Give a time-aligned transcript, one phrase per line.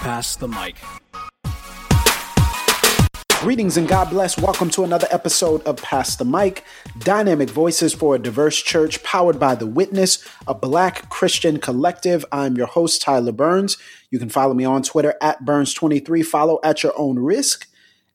[0.00, 0.76] Pass the Mic.
[3.40, 4.38] Greetings and God bless.
[4.38, 6.62] Welcome to another episode of Pass the Mic,
[6.98, 12.24] dynamic voices for a diverse church powered by The Witness, a black Christian collective.
[12.30, 13.78] I'm your host, Tyler Burns.
[14.10, 16.24] You can follow me on Twitter at Burns23.
[16.24, 17.66] Follow at your own risk.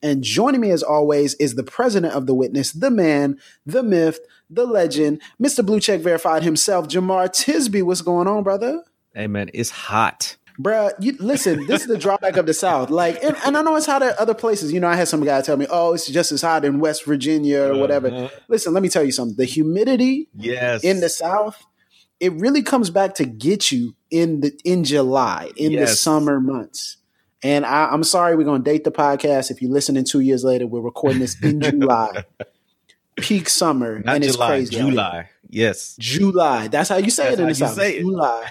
[0.03, 4.19] And joining me as always is the president of The Witness, the man, the myth,
[4.49, 5.65] the legend, Mr.
[5.65, 7.83] Blue Check Verified himself, Jemar Tisby.
[7.83, 8.83] What's going on, brother?
[9.13, 10.37] Hey, man, it's hot.
[10.59, 12.89] Bruh, you listen, this is the drawback of the South.
[12.89, 14.71] Like, and, and, I know it's hot at other places.
[14.71, 17.05] You know, I had some guy tell me, oh, it's just as hot in West
[17.05, 18.07] Virginia or whatever.
[18.09, 18.29] Uh-huh.
[18.47, 19.37] Listen, let me tell you something.
[19.37, 20.83] The humidity yes.
[20.83, 21.63] in the South,
[22.19, 25.89] it really comes back to get you in the in July, in yes.
[25.89, 26.97] the summer months.
[27.43, 29.51] And I, am sorry we're gonna date the podcast.
[29.51, 32.25] If you're listening two years later, we're recording this in July.
[33.15, 33.99] Peak summer.
[33.99, 34.89] Not and July, it's crazy.
[34.89, 35.29] July.
[35.49, 35.95] Yes.
[35.99, 36.67] July.
[36.67, 37.77] That's how you say That's it in the South.
[37.77, 38.49] July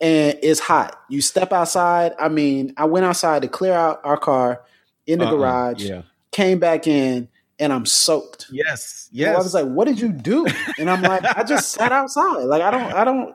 [0.00, 1.00] and it's hot.
[1.08, 2.12] You step outside.
[2.18, 4.62] I mean, I went outside to clear out our car
[5.06, 5.82] in the uh-uh, garage.
[5.82, 6.02] Yeah.
[6.30, 8.46] Came back in and I'm soaked.
[8.50, 9.08] Yes.
[9.12, 9.28] Yes.
[9.28, 10.46] So I was like, "What did you do?"
[10.78, 12.44] And I'm like, "I just sat outside.
[12.44, 12.92] Like I don't.
[12.92, 13.34] I don't.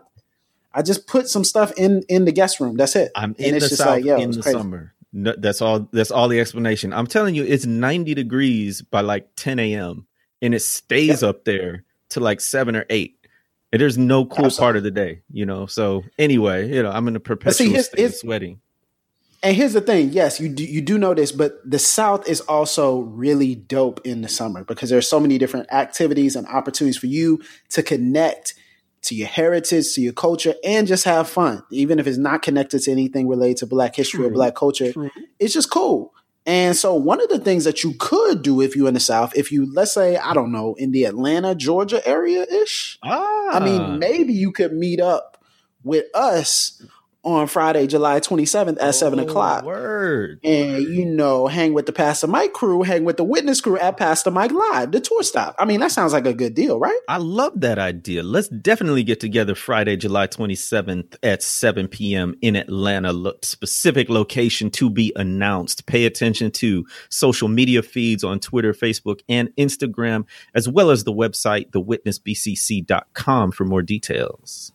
[0.73, 2.77] I just put some stuff in in the guest room.
[2.77, 3.11] That's it.
[3.15, 4.57] I'm in the south like, in the crazy.
[4.57, 4.93] summer.
[5.11, 5.87] No, that's all.
[5.91, 6.93] That's all the explanation.
[6.93, 10.07] I'm telling you, it's 90 degrees by like 10 a.m.
[10.41, 11.29] and it stays yep.
[11.29, 13.22] up there to like seven or eight.
[13.73, 14.63] And there's no cool Absolutely.
[14.63, 15.65] part of the day, you know.
[15.65, 18.61] So anyway, you know, I'm in a perpetual see, his, state his, of sweating.
[19.41, 22.39] And here's the thing: yes, you do, you do know this, but the South is
[22.41, 27.07] also really dope in the summer because there's so many different activities and opportunities for
[27.07, 27.41] you
[27.71, 28.53] to connect
[29.01, 31.63] to your heritage, to your culture, and just have fun.
[31.71, 34.27] Even if it's not connected to anything related to Black history True.
[34.27, 35.09] or Black culture, True.
[35.39, 36.13] it's just cool.
[36.45, 39.35] And so one of the things that you could do if you're in the South,
[39.35, 42.99] if you let's say, I don't know, in the Atlanta, Georgia area ish.
[43.03, 43.51] Ah.
[43.51, 45.43] I mean, maybe you could meet up
[45.83, 46.81] with us
[47.23, 49.63] on Friday, July 27th at oh, 7 o'clock.
[49.63, 50.39] Word.
[50.43, 53.77] And, you know, hang with the Pass the Mic crew, hang with the Witness crew
[53.77, 55.55] at Pass the Mic Live, the tour stop.
[55.57, 56.99] I mean, that sounds like a good deal, right?
[57.07, 58.23] I love that idea.
[58.23, 62.35] Let's definitely get together Friday, July 27th at 7 p.m.
[62.41, 63.13] in Atlanta.
[63.13, 65.85] Look, specific location to be announced.
[65.85, 71.13] Pay attention to social media feeds on Twitter, Facebook, and Instagram, as well as the
[71.13, 74.73] website, thewitnessbcc.com for more details.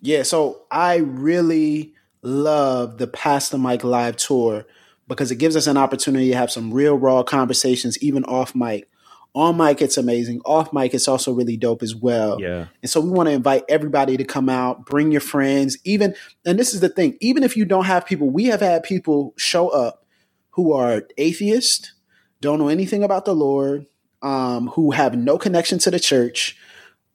[0.00, 4.66] Yeah, so I really love the Pass the Mic live tour
[5.08, 8.88] because it gives us an opportunity to have some real raw conversations, even off mic.
[9.34, 10.40] On mic, it's amazing.
[10.46, 12.40] Off mic, it's also really dope as well.
[12.40, 12.66] Yeah.
[12.82, 16.14] And so we want to invite everybody to come out, bring your friends, even,
[16.46, 19.34] and this is the thing, even if you don't have people, we have had people
[19.36, 20.06] show up
[20.50, 21.92] who are atheists,
[22.40, 23.86] don't know anything about the Lord,
[24.22, 26.56] um, who have no connection to the church,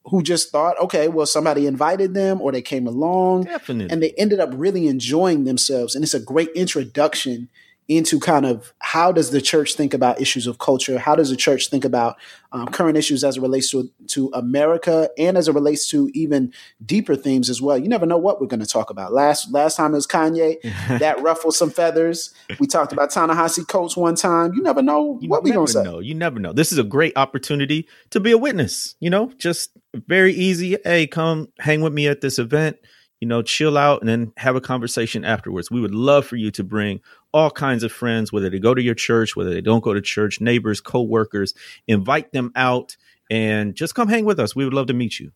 [0.06, 3.44] who just thought, okay, well, somebody invited them or they came along.
[3.44, 3.92] Definitely.
[3.92, 5.96] And they ended up really enjoying themselves.
[5.96, 7.50] And it's a great introduction
[7.92, 10.98] into kind of how does the church think about issues of culture?
[10.98, 12.16] How does the church think about
[12.54, 16.54] um, current issues as it relates to to America and as it relates to even
[16.86, 17.78] deeper themes as well?
[17.78, 19.12] You never know what we're going to talk about.
[19.12, 20.62] Last last time it was Kanye
[21.00, 22.34] that ruffled some feathers.
[22.60, 24.54] We talked about Ta-Nehisi Coates one time.
[24.54, 25.84] You never know you what we're going to say.
[25.84, 26.00] Know.
[26.00, 26.54] You never know.
[26.54, 28.96] This is a great opportunity to be a witness.
[29.02, 30.78] You know, just very easy.
[30.86, 32.78] Hey, come hang with me at this event
[33.22, 35.70] you know, chill out and then have a conversation afterwards.
[35.70, 37.02] We would love for you to bring
[37.32, 40.02] all kinds of friends, whether they go to your church, whether they don't go to
[40.02, 41.54] church, neighbors, co-workers,
[41.88, 42.98] invite them out
[43.30, 44.56] and just come hang with us.
[44.56, 45.34] We would love to meet you.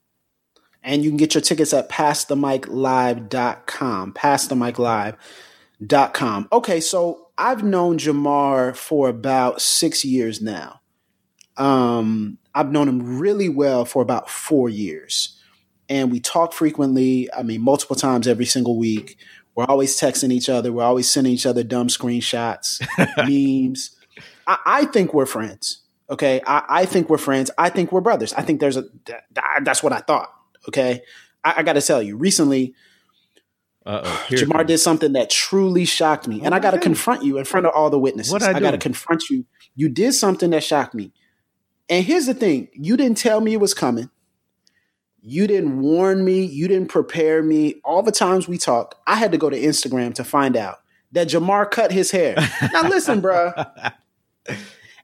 [0.83, 6.47] And you can get your tickets at passthemiclive.com, passthemiclive.com.
[6.51, 10.81] Okay, so I've known Jemar for about six years now.
[11.55, 15.34] Um, I've known him really well for about four years
[15.89, 17.31] and we talk frequently.
[17.33, 19.17] I mean, multiple times every single week.
[19.55, 20.73] We're always texting each other.
[20.73, 22.85] We're always sending each other dumb screenshots,
[23.17, 23.95] memes.
[24.45, 25.81] I, I, think we're friends.
[26.09, 27.49] Okay, I, I, think we're friends.
[27.57, 28.33] I think we're brothers.
[28.33, 28.83] I think there's a.
[29.63, 30.29] That's what I thought.
[30.67, 31.01] Okay,
[31.43, 32.17] I, I got to tell you.
[32.17, 32.75] Recently,
[33.85, 37.65] Jemar did something that truly shocked me, and I got to confront you in front
[37.65, 38.33] of all the witnesses.
[38.33, 39.45] What I, I got to confront you.
[39.75, 41.13] You did something that shocked me.
[41.87, 44.09] And here's the thing: you didn't tell me it was coming.
[45.27, 46.45] You didn't warn me.
[46.45, 47.81] You didn't prepare me.
[47.83, 50.77] All the times we talked, I had to go to Instagram to find out
[51.13, 52.35] that Jemar cut his hair.
[52.71, 53.51] Now listen, bro.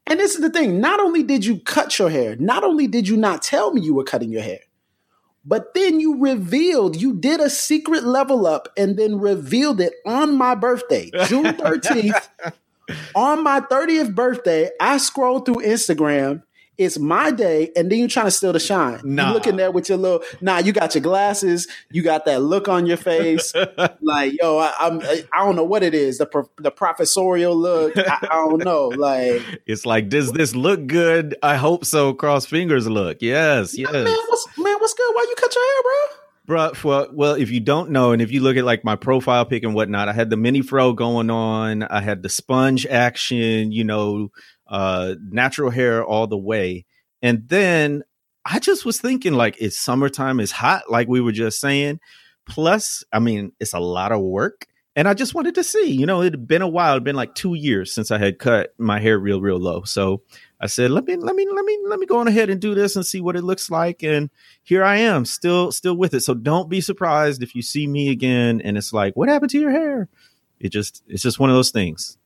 [0.08, 0.82] And this is the thing.
[0.82, 3.94] Not only did you cut your hair, not only did you not tell me you
[3.94, 4.60] were cutting your hair,
[5.46, 10.38] but then you revealed you did a secret level up and then revealed it on
[10.38, 12.30] my birthday, June 13th.
[13.16, 16.44] on my 30th birthday, I scrolled through Instagram
[16.82, 19.00] it's my day, and then you're trying to steal the shine.
[19.04, 19.28] Nah.
[19.28, 20.58] You looking there with your little nah.
[20.58, 21.68] You got your glasses.
[21.92, 23.54] You got that look on your face.
[24.02, 25.02] like yo, I, I'm
[25.32, 26.18] I don't know what it is.
[26.18, 27.98] The pro, the professorial look.
[27.98, 28.88] I, I, don't know.
[28.88, 31.36] Like it's like does this look good?
[31.44, 32.14] I hope so.
[32.14, 32.88] Cross fingers.
[32.88, 33.22] Look.
[33.22, 33.78] Yes.
[33.78, 33.92] Yes.
[33.92, 35.14] Man, what's, man, what's good?
[35.14, 36.18] Why you cut your hair, bro?
[36.48, 39.46] Bro, well, well, if you don't know, and if you look at like my profile
[39.46, 41.84] pic and whatnot, I had the mini fro going on.
[41.84, 44.32] I had the sponge action, you know,
[44.72, 46.86] uh, natural hair all the way.
[47.22, 48.04] And then
[48.44, 52.00] I just was thinking, like, it's summertime, it's hot, like we were just saying.
[52.48, 54.66] Plus, I mean, it's a lot of work.
[54.96, 57.04] And I just wanted to see, you know, it had been a while, it had
[57.06, 59.84] been like two years since I had cut my hair real, real low.
[59.84, 60.24] So
[60.60, 62.76] I said, let me, let me, let me, let me go on ahead and do
[62.76, 64.04] this and see what it looks like.
[64.04, 64.30] And
[64.64, 66.22] here I am, still, still with it.
[66.22, 69.60] So don't be surprised if you see me again and it's like, what happened to
[69.60, 70.10] your hair?
[70.60, 72.18] It just, it's just one of those things.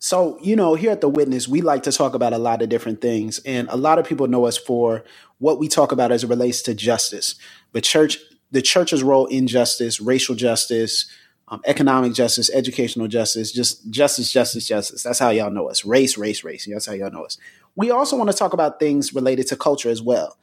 [0.00, 2.68] So, you know, here at The Witness, we like to talk about a lot of
[2.68, 3.40] different things.
[3.40, 5.04] And a lot of people know us for
[5.38, 7.34] what we talk about as it relates to justice.
[7.72, 8.18] The church,
[8.52, 11.10] the church's role in justice, racial justice,
[11.48, 15.02] um, economic justice, educational justice, just justice, justice, justice.
[15.02, 15.84] That's how y'all know us.
[15.84, 16.68] Race, race, race.
[16.70, 17.38] That's how y'all know us.
[17.74, 20.36] We also want to talk about things related to culture as well.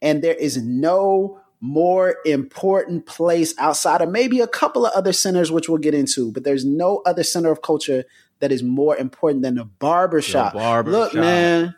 [0.00, 5.52] And there is no more important place outside of maybe a couple of other centers,
[5.52, 8.04] which we'll get into, but there's no other center of culture
[8.42, 10.52] that is more important than the barbershop.
[10.52, 11.76] The barber Look, man,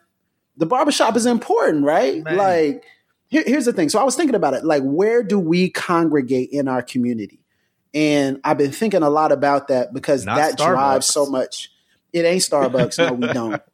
[0.56, 2.24] the barbershop is important, right?
[2.24, 2.36] Man.
[2.38, 2.84] Like,
[3.26, 3.90] here, here's the thing.
[3.90, 4.64] So I was thinking about it.
[4.64, 7.38] Like, where do we congregate in our community?
[7.92, 11.70] And I've been thinking a lot about that because Not that drives so much.
[12.14, 12.96] It ain't Starbucks.
[12.98, 13.62] no, we don't.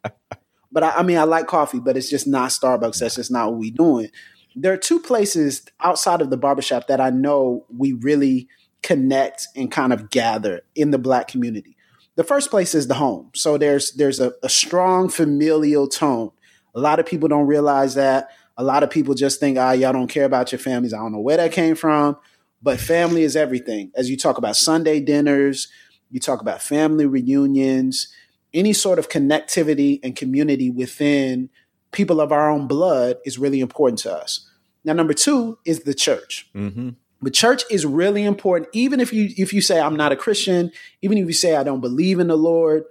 [0.72, 3.00] But I, I mean, I like coffee, but it's just not Starbucks.
[3.00, 4.08] That's just not what we doing.
[4.54, 8.46] There are two places outside of the barbershop that I know we really
[8.84, 11.76] connect and kind of gather in the black community.
[12.20, 13.30] The first place is the home.
[13.34, 16.32] So there's there's a, a strong familial tone.
[16.74, 18.28] A lot of people don't realize that.
[18.58, 20.92] A lot of people just think, ah, y'all don't care about your families.
[20.92, 22.18] I don't know where that came from,
[22.60, 23.90] but family is everything.
[23.96, 25.68] As you talk about Sunday dinners,
[26.10, 28.08] you talk about family reunions,
[28.52, 31.48] any sort of connectivity and community within
[31.90, 34.46] people of our own blood is really important to us.
[34.84, 36.50] Now, number two is the church.
[36.54, 36.90] Mm-hmm.
[37.22, 38.70] But church is really important.
[38.72, 40.72] Even if you if you say I'm not a Christian,
[41.02, 42.84] even if you say I don't believe in the Lord,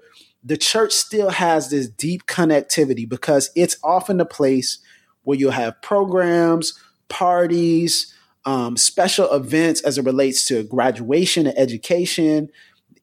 [0.43, 4.79] the church still has this deep connectivity because it's often the place
[5.23, 8.13] where you'll have programs, parties,
[8.45, 12.49] um, special events as it relates to graduation and education,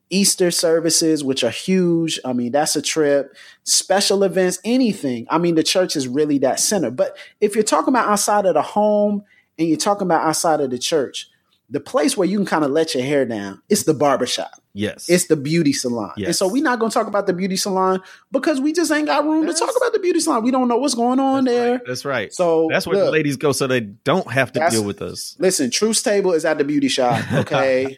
[0.09, 2.19] Easter services, which are huge.
[2.25, 3.37] I mean, that's a trip.
[3.65, 5.27] Special events, anything.
[5.29, 6.91] I mean, the church is really that center.
[6.91, 9.25] But if you're talking about outside of the home
[9.59, 11.29] and you're talking about outside of the church,
[11.71, 14.51] the place where you can kind of let your hair down, it's the barbershop.
[14.73, 15.09] Yes.
[15.09, 16.13] It's the beauty salon.
[16.19, 19.07] And so we're not going to talk about the beauty salon because we just ain't
[19.07, 20.45] got room That's- to talk about the beauty salon.
[20.45, 21.73] We don't know what's going on That's there.
[21.73, 21.81] right.
[21.87, 22.33] That's right.
[22.35, 25.35] So That's where the ladies go so they don't have to deal with us.
[25.39, 27.25] Listen, Truth's table is at the beauty shop.
[27.33, 27.97] Okay,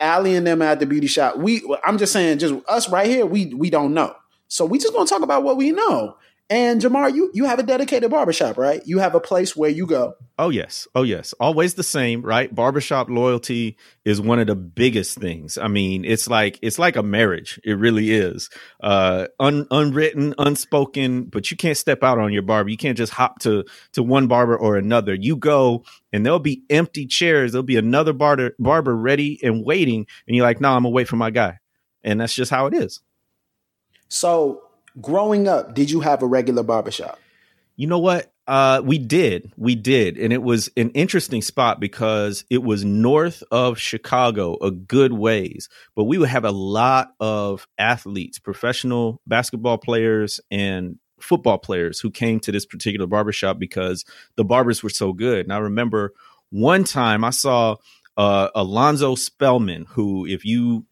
[0.00, 1.36] Allie and them at the beauty shop.
[1.36, 3.24] We, I'm just saying, just us right here.
[3.26, 4.14] We we don't know,
[4.48, 6.16] so we just gonna talk about what we know.
[6.50, 8.80] And Jamar, you you have a dedicated barbershop, right?
[8.86, 10.14] You have a place where you go.
[10.38, 10.88] Oh yes.
[10.94, 11.34] Oh yes.
[11.38, 12.54] Always the same, right?
[12.54, 13.76] Barbershop loyalty
[14.06, 15.58] is one of the biggest things.
[15.58, 17.60] I mean, it's like it's like a marriage.
[17.64, 18.48] It really is.
[18.82, 22.70] Uh un, unwritten, unspoken, but you can't step out on your barber.
[22.70, 25.14] You can't just hop to to one barber or another.
[25.14, 27.52] You go and there'll be empty chairs.
[27.52, 30.96] There'll be another barber barber ready and waiting and you're like, "No, I'm going to
[30.96, 31.58] wait for my guy."
[32.02, 33.00] And that's just how it is.
[34.08, 34.62] So,
[35.00, 37.18] growing up, did you have a regular barbershop?
[37.76, 38.32] You know what?
[38.48, 43.42] Uh, we did, we did, and it was an interesting spot because it was north
[43.50, 45.68] of Chicago, a good ways.
[45.94, 52.10] But we would have a lot of athletes, professional basketball players, and football players who
[52.10, 54.04] came to this particular barbershop because
[54.36, 55.44] the barbers were so good.
[55.44, 56.14] And I remember
[56.50, 57.76] one time I saw
[58.16, 60.86] uh, Alonzo Spellman, who, if you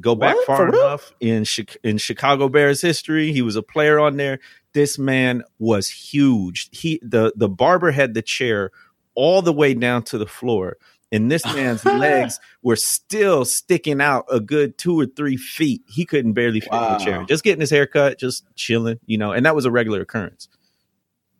[0.00, 0.46] go back What?
[0.46, 4.38] far enough in Chi- in Chicago Bears history, he was a player on there
[4.72, 6.68] this man was huge.
[6.72, 8.70] He the the barber had the chair
[9.14, 10.76] all the way down to the floor,
[11.10, 15.82] and this man's legs were still sticking out a good two or three feet.
[15.88, 17.24] He couldn't barely fit in the chair.
[17.24, 20.48] Just getting his hair cut, just chilling, you know, and that was a regular occurrence.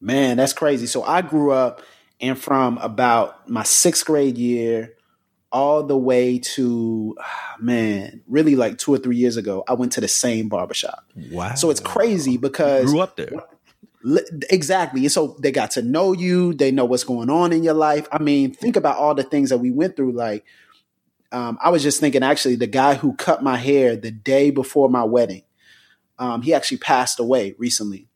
[0.00, 0.86] Man, that's crazy.
[0.86, 1.82] So I grew up
[2.20, 4.94] and from about my sixth grade year
[5.52, 7.16] all the way to
[7.58, 11.04] man, really like two or three years ago, I went to the same barbershop.
[11.30, 11.54] Wow.
[11.54, 13.30] So it's crazy because grew up there.
[14.48, 15.02] Exactly.
[15.02, 18.08] And so they got to know you, they know what's going on in your life.
[18.10, 20.12] I mean, think about all the things that we went through.
[20.12, 20.44] Like,
[21.32, 24.88] um, I was just thinking actually, the guy who cut my hair the day before
[24.88, 25.42] my wedding,
[26.18, 28.08] um, he actually passed away recently.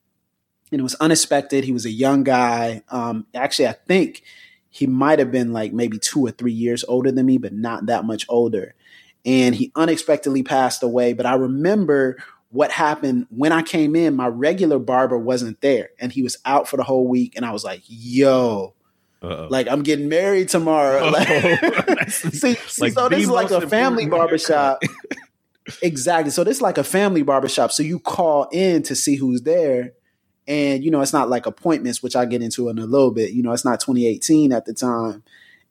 [0.73, 1.65] And it was unexpected.
[1.65, 2.83] He was a young guy.
[2.89, 4.23] Um, actually, I think
[4.75, 7.87] he might have been like maybe two or three years older than me, but not
[7.87, 8.75] that much older.
[9.25, 11.13] And he unexpectedly passed away.
[11.13, 12.17] But I remember
[12.51, 16.67] what happened when I came in, my regular barber wasn't there and he was out
[16.67, 17.35] for the whole week.
[17.37, 18.75] And I was like, yo,
[19.23, 19.47] Uh-oh.
[19.49, 21.09] like I'm getting married tomorrow.
[21.13, 24.83] Like, see, like so this is like a family barbershop.
[25.83, 26.33] exactly.
[26.33, 27.71] So this is like a family barbershop.
[27.71, 29.93] So you call in to see who's there.
[30.47, 33.33] And, you know, it's not like appointments, which I'll get into in a little bit.
[33.33, 35.23] You know, it's not 2018 at the time.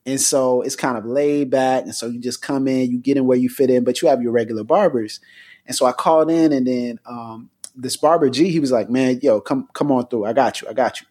[0.05, 1.83] And so it's kind of laid back.
[1.83, 4.07] And so you just come in, you get in where you fit in, but you
[4.07, 5.19] have your regular barbers.
[5.65, 9.19] And so I called in and then um, this barber G, he was like, man,
[9.21, 10.25] yo, come, come on through.
[10.25, 10.67] I got you.
[10.67, 11.07] I got you.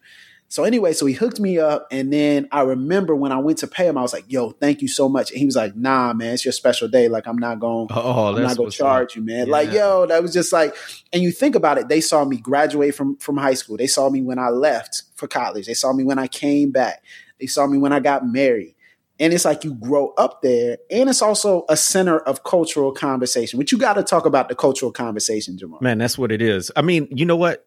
[0.53, 1.87] So anyway, so he hooked me up.
[1.89, 4.83] And then I remember when I went to pay him, I was like, yo, thank
[4.83, 5.31] you so much.
[5.31, 7.07] And he was like, nah, man, it's your special day.
[7.07, 9.47] Like, I'm not going, oh, I'm not going to charge you, man.
[9.47, 9.51] Yeah.
[9.51, 10.75] Like, yo, that was just like,
[11.11, 13.77] and you think about it, they saw me graduate from, from high school.
[13.77, 15.65] They saw me when I left for college.
[15.65, 17.03] They saw me when I came back.
[17.39, 18.75] They saw me when I got married.
[19.19, 20.77] And it's like you grow up there.
[20.91, 24.55] And it's also a center of cultural conversation, which you got to talk about the
[24.55, 25.79] cultural conversation, Jamal.
[25.81, 26.69] Man, that's what it is.
[26.75, 27.65] I mean, you know what?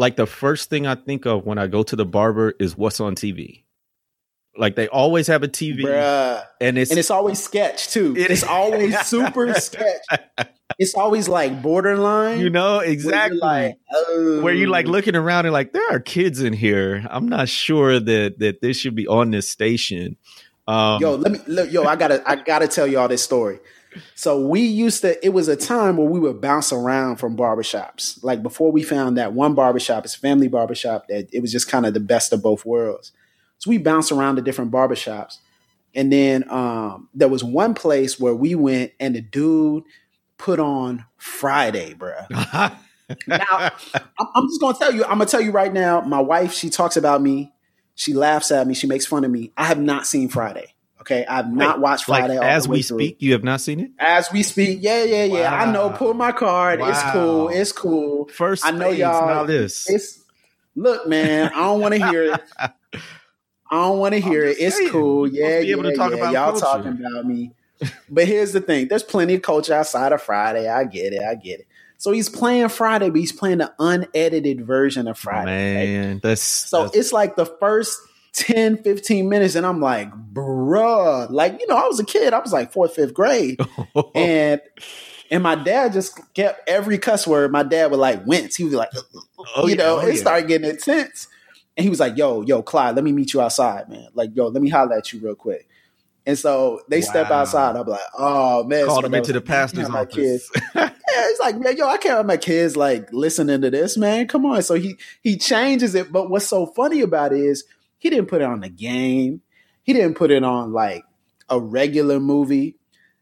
[0.00, 3.00] Like the first thing I think of when I go to the barber is what's
[3.00, 3.64] on TV.
[4.56, 6.42] Like they always have a TV, Bruh.
[6.60, 8.14] and it's and it's always sketch too.
[8.18, 10.02] It it's always super sketch.
[10.78, 12.40] It's always like borderline.
[12.40, 14.40] You know exactly where, like, oh.
[14.42, 17.06] where you like looking around and like there are kids in here.
[17.10, 20.16] I'm not sure that that this should be on this station.
[20.66, 21.84] Um, yo, let me look, yo.
[21.84, 23.60] I gotta I gotta tell y'all this story.
[24.14, 28.22] So we used to, it was a time where we would bounce around from barbershops.
[28.22, 31.86] Like before we found that one barbershop, it's family barbershop, that it was just kind
[31.86, 33.12] of the best of both worlds.
[33.58, 35.38] So we bounced around to different barbershops.
[35.94, 39.84] And then um, there was one place where we went and the dude
[40.38, 42.26] put on Friday, bruh.
[43.26, 43.70] now,
[44.18, 46.96] I'm just gonna tell you, I'm gonna tell you right now, my wife, she talks
[46.96, 47.52] about me,
[47.94, 49.52] she laughs at me, she makes fun of me.
[49.56, 50.74] I have not seen Friday.
[51.00, 52.38] Okay, I've not watched Friday.
[52.38, 53.90] Like, as we speak, you have not seen it.
[53.98, 55.50] As we speak, yeah, yeah, yeah.
[55.50, 55.58] Wow.
[55.58, 55.90] I know.
[55.90, 56.80] Pull my card.
[56.80, 56.90] Wow.
[56.90, 57.48] It's cool.
[57.48, 58.28] It's cool.
[58.28, 59.26] First, I know y'all.
[59.26, 59.88] Now this.
[59.88, 60.22] It's
[60.76, 61.50] look, man.
[61.54, 62.40] I don't want to hear it.
[63.72, 64.56] I don't want to hear it.
[64.58, 65.26] It's saying, cool.
[65.26, 66.30] Yeah, yeah, yeah.
[66.30, 66.60] Y'all culture.
[66.60, 67.52] talking about me.
[68.10, 70.68] But here's the thing: there's plenty of culture outside of Friday.
[70.68, 71.22] I get it.
[71.22, 71.66] I get it.
[71.96, 75.50] So he's playing Friday, but he's playing the unedited version of Friday.
[75.86, 76.22] Man, right?
[76.22, 77.98] that's so that's, it's like the first
[78.32, 79.54] 10, 15 minutes.
[79.54, 82.32] And I'm like, bruh, like, you know, I was a kid.
[82.32, 83.60] I was like fourth, fifth grade.
[84.14, 84.60] and
[85.30, 87.52] and my dad just kept every cuss word.
[87.52, 88.56] My dad would like wince.
[88.56, 88.90] He was like,
[89.56, 90.20] oh, you yeah, know, oh, it yeah.
[90.20, 91.28] started getting intense.
[91.76, 94.08] And he was like, yo, yo, Clyde, let me meet you outside, man.
[94.14, 95.68] Like, yo, let me holler at you real quick.
[96.26, 97.06] And so they wow.
[97.06, 97.76] step outside.
[97.76, 100.50] I'm like, oh man, called him into the pastor's my Kids.
[100.74, 100.90] yeah,
[101.28, 104.28] he's like, man, yo, I can't have my kids like listening to this, man.
[104.28, 104.62] Come on.
[104.62, 106.12] So he he changes it.
[106.12, 107.64] But what's so funny about it is
[108.00, 109.42] he didn't put it on the game.
[109.84, 111.04] He didn't put it on like
[111.48, 112.76] a regular movie.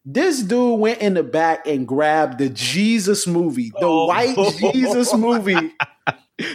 [0.04, 4.06] This dude went in the back and grabbed the Jesus movie, the oh.
[4.06, 4.36] white
[4.72, 5.74] Jesus movie.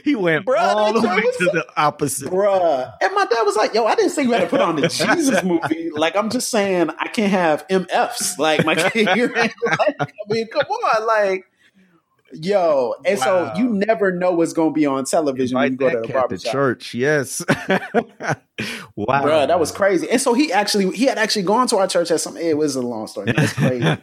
[0.04, 2.32] he went bruh, all the way to the opposite.
[2.32, 2.94] Bruh.
[3.02, 4.88] And my dad was like, yo, I didn't say you had to put on the
[4.88, 5.92] Jesus movie.
[5.92, 8.40] Like, I'm just saying I can't have MFs.
[8.40, 9.54] Like, my kid, like,
[10.00, 11.06] I mean, come on.
[11.06, 11.46] Like,
[12.34, 13.54] Yo, and wow.
[13.54, 16.38] so you never know what's going to be on television when you go to the
[16.38, 16.94] church.
[16.94, 17.44] Yes.
[18.96, 20.08] wow, bro, that was crazy.
[20.10, 22.38] And so he actually he had actually gone to our church at some.
[22.38, 23.32] It was a long story.
[23.32, 23.98] That's crazy.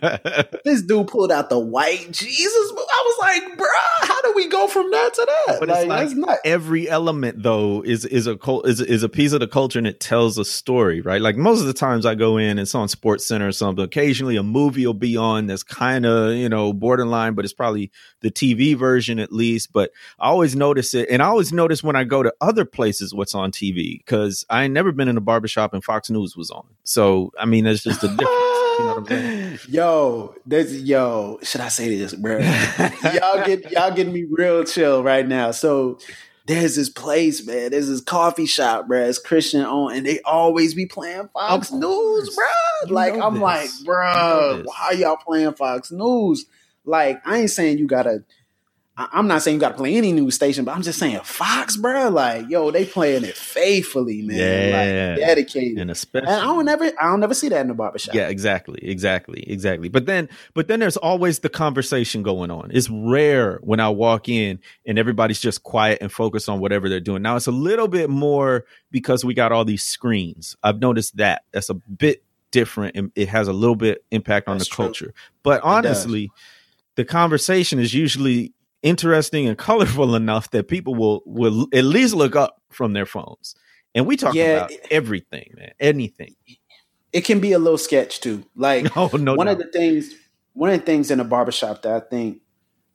[0.64, 2.73] this dude pulled out the white Jesus.
[2.73, 3.69] I was like, bro,
[4.00, 5.61] how do we go from that to that?
[5.61, 9.38] But like, it's like every element though is is a is is a piece of
[9.38, 11.21] the culture and it tells a story, right?
[11.21, 13.85] Like most of the times I go in, it's on Sports Center or something.
[13.85, 17.92] Occasionally a movie will be on that's kind of you know borderline, but it's probably
[18.21, 19.73] the TV version at least.
[19.73, 23.14] But I always notice it, and I always notice when I go to other places
[23.14, 26.51] what's on TV because I ain't never been in a barbershop and Fox News was
[26.51, 26.67] on.
[26.85, 28.21] So I mean, that's just a difference.
[28.31, 29.59] you know what I'm saying?
[29.69, 31.39] Yo, there's yo.
[31.43, 32.39] Should I say this, bro?
[33.15, 35.51] y'all get y'all getting me real chill right now.
[35.51, 35.99] So
[36.47, 37.71] there's this place, man.
[37.71, 39.05] There's this coffee shop, bro.
[39.05, 42.95] It's Christian owned, and they always be playing Fox News, bro.
[42.95, 43.43] Like I'm this.
[43.43, 46.47] like, bro, why y'all playing Fox News?
[46.85, 48.25] Like, I ain't saying you gotta.
[49.12, 51.76] I'm not saying you got to play any news station, but I'm just saying Fox,
[51.76, 52.09] bro.
[52.09, 54.37] Like, yo, they playing it faithfully, man.
[54.37, 56.28] Yeah, like, dedicated, and especially.
[56.28, 58.14] And I don't never, I don't never see that in the barbershop.
[58.14, 59.88] Yeah, exactly, exactly, exactly.
[59.88, 62.71] But then, but then there's always the conversation going on.
[62.73, 67.00] It's rare when I walk in and everybody's just quiet and focused on whatever they're
[67.00, 67.23] doing.
[67.23, 70.57] Now it's a little bit more because we got all these screens.
[70.62, 74.59] I've noticed that that's a bit different and it has a little bit impact on
[74.59, 75.14] that's the culture.
[75.42, 76.30] But honestly
[76.97, 78.52] the conversation is usually
[78.83, 83.55] interesting and colorful enough that people will will at least look up from their phones.
[83.95, 86.37] And we talk yeah, about everything, man, anything.
[87.13, 88.45] It can be a little sketch too.
[88.55, 90.15] Like no, no, one of the things
[90.53, 92.41] one of the things in a barbershop that I think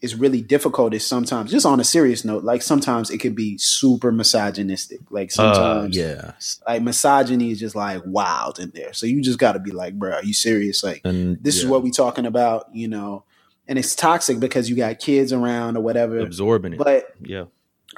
[0.02, 3.58] is really difficult is sometimes just on a serious note, like sometimes it can be
[3.58, 5.00] super misogynistic.
[5.10, 6.32] Like uh, sometimes uh, yeah.
[6.68, 8.94] like misogyny is just like wild in there.
[8.94, 10.84] So you just gotta be like, bro, are you serious?
[10.84, 11.64] Like and, this yeah.
[11.64, 13.24] is what we talking about, you know
[13.68, 16.80] and it's toxic because you got kids around or whatever absorbing it.
[16.80, 17.46] But yeah,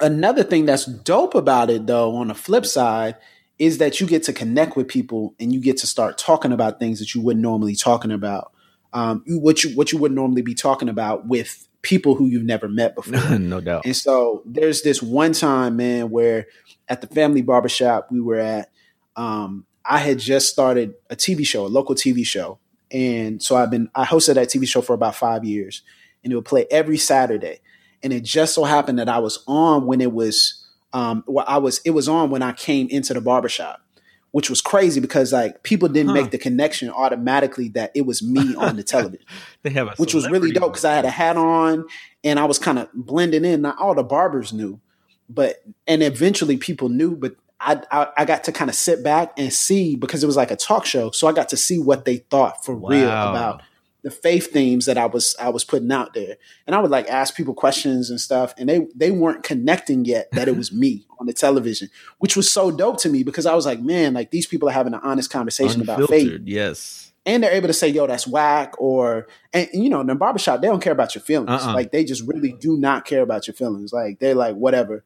[0.00, 3.16] another thing that's dope about it though, on the flip side,
[3.58, 6.78] is that you get to connect with people and you get to start talking about
[6.78, 8.52] things that you wouldn't normally talking about.
[8.92, 12.68] Um, what you what you would normally be talking about with people who you've never
[12.68, 13.38] met before.
[13.38, 13.84] no doubt.
[13.84, 16.46] And so there's this one time, man, where
[16.88, 18.70] at the family barbershop we were at,
[19.16, 22.58] um, I had just started a TV show, a local TV show,
[22.90, 25.82] and so I've been I hosted that TV show for about five years,
[26.22, 27.60] and it would play every Saturday.
[28.02, 31.58] And it just so happened that I was on when it was um well, I
[31.58, 33.82] was it was on when I came into the barbershop,
[34.30, 36.14] which was crazy because like people didn't huh.
[36.14, 39.26] make the connection automatically that it was me on the television.
[39.62, 41.84] they have which was really dope because I had a hat on
[42.24, 43.62] and I was kind of blending in.
[43.62, 44.80] Not all the barbers knew,
[45.28, 49.32] but and eventually people knew, but I, I, I got to kind of sit back
[49.36, 52.04] and see because it was like a talk show, so I got to see what
[52.04, 52.88] they thought for wow.
[52.88, 53.62] real about
[54.02, 56.36] the faith themes that I was I was putting out there,
[56.66, 60.30] and I would like ask people questions and stuff, and they they weren't connecting yet
[60.32, 63.54] that it was me on the television, which was so dope to me because I
[63.54, 67.12] was like, man, like these people are having an honest conversation Unfiltered, about faith, yes,
[67.26, 70.60] and they're able to say, yo, that's whack, or and, you know, in the barbershop
[70.60, 71.74] they don't care about your feelings, uh-uh.
[71.74, 75.02] like they just really do not care about your feelings, like they're like whatever,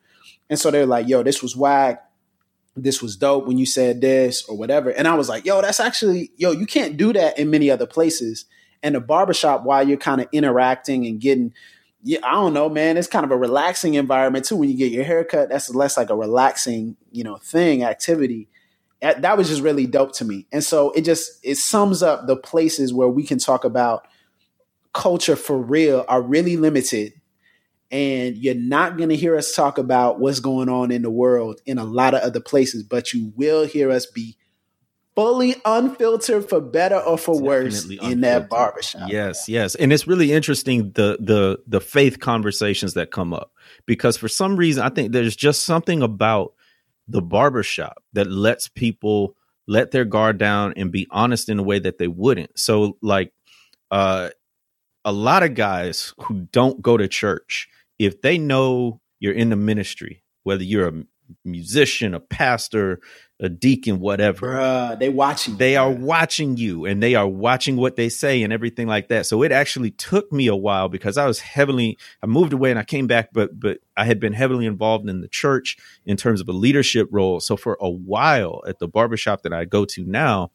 [0.50, 2.04] and so they're like, yo, this was whack
[2.76, 4.90] this was dope when you said this or whatever.
[4.90, 7.86] And I was like, yo, that's actually, yo, you can't do that in many other
[7.86, 8.46] places.
[8.82, 11.52] And the barbershop, while you're kind of interacting and getting,
[12.02, 14.56] yeah, I don't know, man, it's kind of a relaxing environment too.
[14.56, 18.48] When you get your haircut, that's less like a relaxing, you know, thing, activity.
[19.00, 20.46] That was just really dope to me.
[20.52, 24.06] And so it just, it sums up the places where we can talk about
[24.92, 27.12] culture for real are really limited
[27.92, 31.60] and you're not going to hear us talk about what's going on in the world
[31.66, 34.36] in a lot of other places, but you will hear us be
[35.14, 38.12] fully unfiltered for better or for Definitely worse unfiltered.
[38.12, 39.10] in that barbershop.
[39.10, 39.74] Yes, yes.
[39.74, 43.52] And it's really interesting the the the faith conversations that come up
[43.84, 46.54] because for some reason I think there's just something about
[47.08, 49.36] the barbershop that lets people
[49.68, 52.58] let their guard down and be honest in a way that they wouldn't.
[52.58, 53.34] So like
[53.90, 54.30] uh
[55.04, 57.68] a lot of guys who don't go to church
[58.04, 61.02] if they know you're in the ministry, whether you're a
[61.44, 63.00] musician, a pastor,
[63.40, 64.54] a deacon, whatever.
[64.54, 65.56] Bruh, they watching.
[65.56, 69.26] They are watching you and they are watching what they say and everything like that.
[69.26, 72.78] So it actually took me a while because I was heavily I moved away and
[72.78, 76.40] I came back, but but I had been heavily involved in the church in terms
[76.40, 77.40] of a leadership role.
[77.40, 80.50] So for a while at the barbershop that I go to now,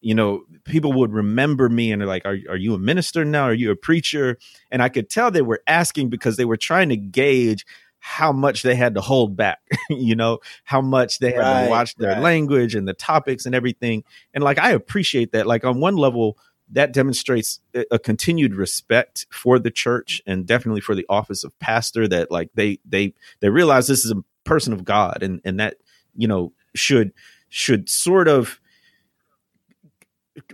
[0.00, 3.44] you know, people would remember me and they're like, are, are you a minister now?
[3.44, 4.38] Are you a preacher?
[4.70, 7.66] And I could tell they were asking because they were trying to gauge
[7.98, 9.60] how much they had to hold back,
[9.90, 12.22] you know, how much they had right, to watch their right.
[12.22, 14.02] language and the topics and everything.
[14.32, 15.46] And like, I appreciate that.
[15.46, 16.38] Like, on one level,
[16.72, 17.60] that demonstrates
[17.90, 22.50] a continued respect for the church and definitely for the office of pastor that like
[22.54, 25.78] they they they realize this is a person of god and and that
[26.16, 27.12] you know should
[27.48, 28.60] should sort of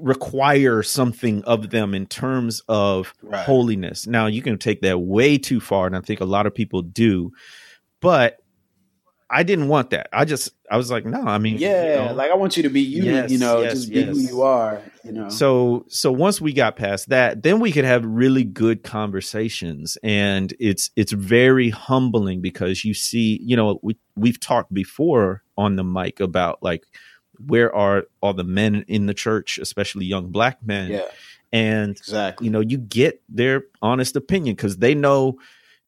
[0.00, 3.44] require something of them in terms of right.
[3.44, 4.06] holiness.
[4.06, 6.82] Now, you can take that way too far, and I think a lot of people
[6.82, 7.32] do,
[8.00, 8.38] but
[9.28, 10.08] I didn't want that.
[10.12, 12.62] I just I was like, no, I mean, yeah, you know, like I want you
[12.62, 14.08] to be you, yes, you know, yes, just be yes.
[14.08, 15.28] who you are, you know.
[15.28, 20.54] So so once we got past that, then we could have really good conversations, and
[20.60, 25.84] it's it's very humbling because you see, you know, we we've talked before on the
[25.84, 26.84] mic about like
[27.44, 30.90] where are all the men in the church, especially young black men?
[30.90, 31.08] Yeah.
[31.52, 35.38] And exactly, you know, you get their honest opinion because they know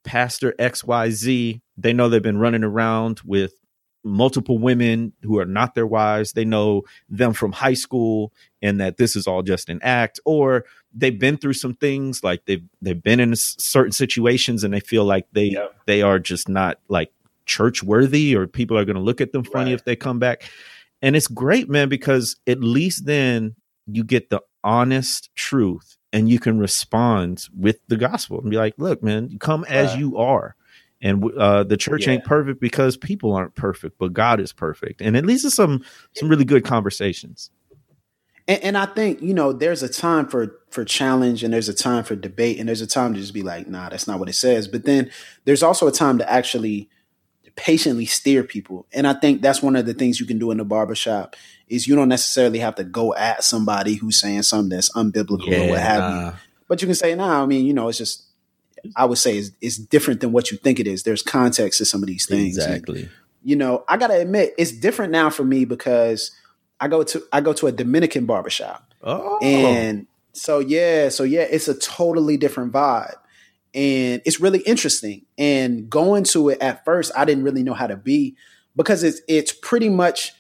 [0.05, 3.55] Pastor XYZ, they know they've been running around with
[4.05, 6.33] multiple women who are not their wives.
[6.33, 8.33] They know them from high school
[8.63, 12.45] and that this is all just an act or they've been through some things like
[12.47, 15.67] they've they've been in certain situations and they feel like they yeah.
[15.87, 17.13] they are just not like
[17.45, 19.81] church worthy or people are going to look at them funny right.
[19.81, 20.51] if they come back.
[21.01, 23.55] And it's great, man, because at least then
[23.87, 28.75] you get the honest truth and you can respond with the gospel and be like,
[28.79, 30.57] look, man, come as you are
[31.01, 32.15] and uh, the church yeah.
[32.15, 35.01] ain't perfect because people aren't perfect, but God is perfect.
[35.01, 35.85] And at least it's some
[36.17, 37.51] some really good conversations.
[38.49, 41.75] And, and, I think you know there's a time for for challenge, and there's a
[41.75, 44.29] time for debate, and there's a time to just be like, nah, that's not what
[44.29, 44.67] it says.
[44.67, 45.11] But then
[45.45, 46.89] there's also a time to actually
[47.59, 48.87] patiently steer people.
[48.92, 51.35] And I think that's one of the things you can do in the barbershop
[51.68, 55.66] is you don't necessarily have to go at somebody who's saying something that's unbiblical yeah,
[55.66, 56.27] or what have nah.
[56.27, 56.33] you.
[56.68, 58.23] But you can say, nah, I mean, you know, it's just
[58.94, 61.03] I would say it's, is different than what you think it is.
[61.03, 62.57] There's context to some of these things.
[62.57, 63.03] Exactly.
[63.03, 63.11] And,
[63.42, 66.31] you know, I gotta admit, it's different now for me because
[66.79, 68.94] I go to I go to a Dominican barbershop.
[69.03, 69.38] Oh.
[69.42, 73.16] And so yeah, so yeah, it's a totally different vibe.
[73.75, 75.27] And it's really interesting.
[75.37, 78.37] And going to it at first, I didn't really know how to be
[78.77, 80.33] because it's it's pretty much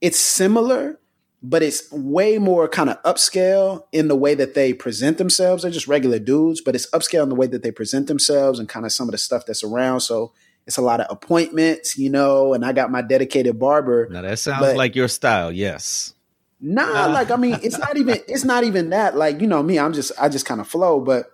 [0.00, 0.98] it's similar,
[1.42, 5.62] but it's way more kind of upscale in the way that they present themselves.
[5.62, 8.68] They're just regular dudes, but it's upscale in the way that they present themselves and
[8.68, 10.00] kind of some of the stuff that's around.
[10.00, 10.32] So
[10.66, 14.08] it's a lot of appointments, you know, and I got my dedicated barber.
[14.10, 16.14] Now that sounds but, like your style, yes.
[16.60, 19.16] Nah, like I mean, it's not even it's not even that.
[19.16, 21.26] Like, you know, me, I'm just I just kind of flow, but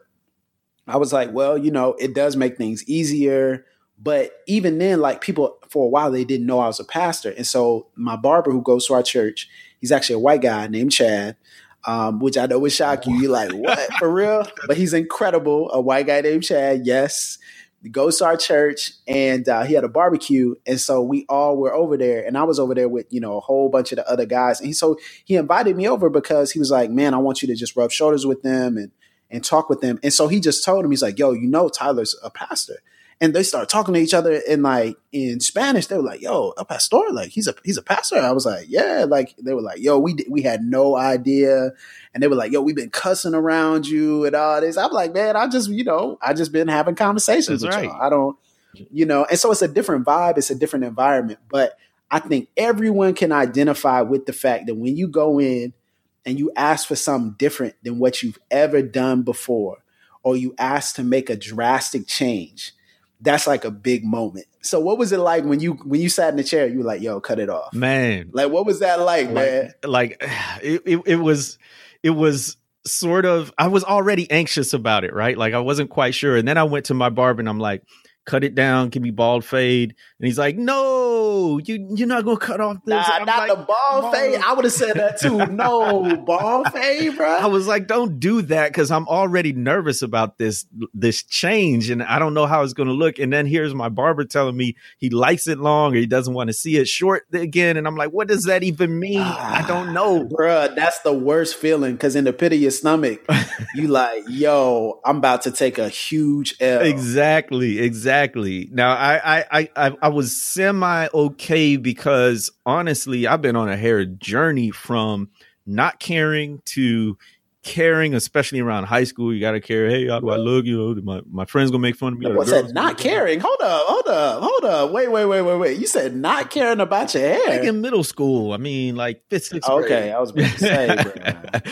[0.88, 3.66] I was like, well, you know, it does make things easier.
[4.01, 7.31] But even then, like people for a while they didn't know I was a pastor.
[7.31, 9.48] And so my barber who goes to our church,
[9.81, 11.37] He's actually a white guy named Chad,
[11.85, 13.16] um, which I know would shock you.
[13.16, 14.46] You're like, what for real?
[14.66, 15.70] But he's incredible.
[15.72, 16.83] A white guy named Chad.
[16.85, 17.38] Yes.
[17.83, 20.57] He goes to our church and uh, he had a barbecue.
[20.66, 22.27] And so we all were over there.
[22.27, 24.59] And I was over there with, you know, a whole bunch of the other guys.
[24.59, 27.46] And he, so he invited me over because he was like, man, I want you
[27.48, 28.90] to just rub shoulders with them and,
[29.31, 29.99] and talk with them.
[30.03, 32.79] And so he just told him, he's like, yo, you know, Tyler's a pastor
[33.21, 35.87] and they start talking to each other in like in Spanish.
[35.87, 38.67] They were like, "Yo, a pastor, like he's a he's a pastor." I was like,
[38.69, 41.73] "Yeah," like they were like, "Yo, we we had no idea,"
[42.14, 45.12] and they were like, "Yo, we've been cussing around you and all this." I'm like,
[45.12, 47.93] "Man, I just you know I just been having conversations That's with right.
[47.93, 48.03] y'all.
[48.03, 48.37] I don't,
[48.73, 51.77] you know." And so it's a different vibe, it's a different environment, but
[52.11, 55.75] I think everyone can identify with the fact that when you go in
[56.24, 59.78] and you ask for something different than what you've ever done before,
[60.22, 62.72] or you ask to make a drastic change
[63.20, 64.46] that's like a big moment.
[64.62, 66.66] So what was it like when you when you sat in the chair?
[66.66, 69.74] You were like, "Yo, cut it off, man." Like, what was that like, like man?
[69.85, 70.22] Like,
[70.62, 71.59] it, it, it was
[72.02, 73.52] it was sort of.
[73.59, 75.37] I was already anxious about it, right?
[75.37, 77.83] Like, I wasn't quite sure, and then I went to my barber and I'm like,
[78.28, 79.94] cut it down, give me bald fade.
[80.20, 81.08] And he's like, no,
[81.57, 82.95] you you're not gonna cut off this.
[82.95, 83.67] Nah, not like, the bald,
[84.03, 84.41] bald fade.
[84.41, 85.39] I would have said that too.
[85.59, 87.27] No ball fade, bro.
[87.27, 92.03] I was like, don't do that because I'm already nervous about this this change, and
[92.03, 93.19] I don't know how it's gonna look.
[93.19, 96.49] And then here's my barber telling me he likes it long or he doesn't want
[96.49, 99.21] to see it short again, and I'm like, what does that even mean?
[99.21, 100.69] I don't ah, know, bro.
[100.75, 103.25] That's the worst feeling because in the pit of your stomach,
[103.75, 106.83] you like, yo, I'm about to take a huge L.
[106.83, 108.69] Exactly, exactly Exactly.
[108.73, 111.38] Now I I I I was semi okay
[111.77, 115.31] because honestly, I've been on a hair journey from
[115.66, 117.18] not caring to
[117.62, 119.33] caring, especially around high school.
[119.33, 119.88] You got to care.
[119.88, 120.64] Hey, how do I look?
[120.64, 122.33] You know, my, my friends gonna make fun of me.
[122.33, 122.72] What's that?
[122.72, 123.40] Not caring.
[123.40, 124.90] Hold up, hold up, hold up.
[124.90, 125.79] Wait, wait, wait, wait, wait.
[125.79, 127.59] You said not caring about your hair.
[127.59, 128.53] Like in middle school.
[128.53, 130.12] I mean, like fifth, sixth okay, grade.
[130.12, 130.96] I was about to say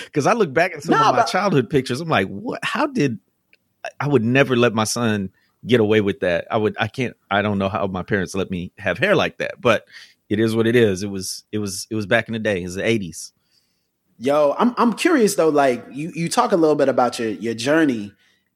[0.05, 2.01] because I look back at some nah, of my but- childhood pictures.
[2.01, 2.61] I'm like, what?
[2.63, 3.19] How did
[4.01, 5.31] I would never let my son
[5.67, 6.47] get away with that.
[6.51, 9.39] I would I can't I don't know how my parents let me have hair like
[9.39, 9.87] that, but
[10.29, 11.03] it is what it is.
[11.03, 13.33] It was it was it was back in the day, it was the 80s.
[14.19, 17.55] Yo, I'm I'm curious though like you you talk a little bit about your your
[17.55, 18.13] journey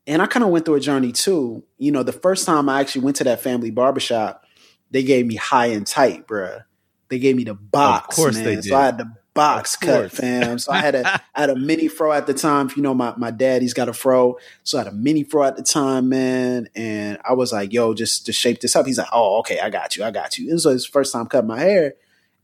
[0.06, 1.64] and I kind of went through a journey too.
[1.78, 4.44] You know, the first time I actually went to that family barbershop,
[4.90, 6.64] they gave me high and tight, bruh.
[7.08, 8.44] They gave me the box, of course man.
[8.44, 8.64] They did.
[8.64, 10.58] So I had the box cut, fam.
[10.58, 12.66] So I had a I had a mini fro at the time.
[12.66, 15.44] If You know, my my daddy's got a fro, so I had a mini fro
[15.44, 16.68] at the time, man.
[16.74, 19.70] And I was like, "Yo, just to shape this up." He's like, "Oh, okay, I
[19.70, 21.94] got you, I got you." And so his first time cutting my hair,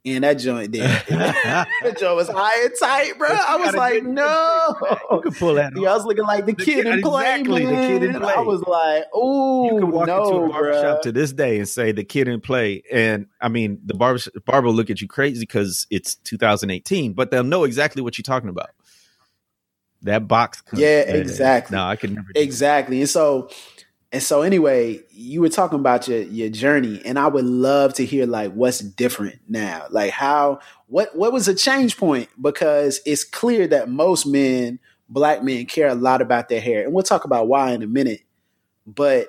[0.07, 0.83] and that joint did.
[1.09, 3.29] that joint was high and tight, bro.
[3.29, 4.77] I was like, no.
[5.11, 5.73] You could pull that.
[5.77, 7.23] Yeah, I was looking like the, the kid, Kid 'n Play.
[7.23, 7.75] Exactly, man.
[7.75, 8.35] the Kid 'n Play.
[8.35, 11.69] I was like, oh, you can walk no, into a barbershop to this day and
[11.69, 15.09] say the Kid 'n Play, and I mean the barber barber will look at you
[15.09, 18.71] crazy because it's 2018, but they'll know exactly what you're talking about.
[20.03, 21.77] That box, yeah, exactly.
[21.77, 22.29] No, I can never.
[22.37, 23.51] exactly, and so
[24.16, 28.05] And so anyway, you were talking about your your journey and I would love to
[28.07, 29.88] hear like what's different now.
[29.90, 34.79] Like how what what was a change point because it's clear that most men,
[35.11, 36.83] black men care a lot about their hair.
[36.85, 38.22] And we'll talk about why in a minute.
[38.87, 39.29] But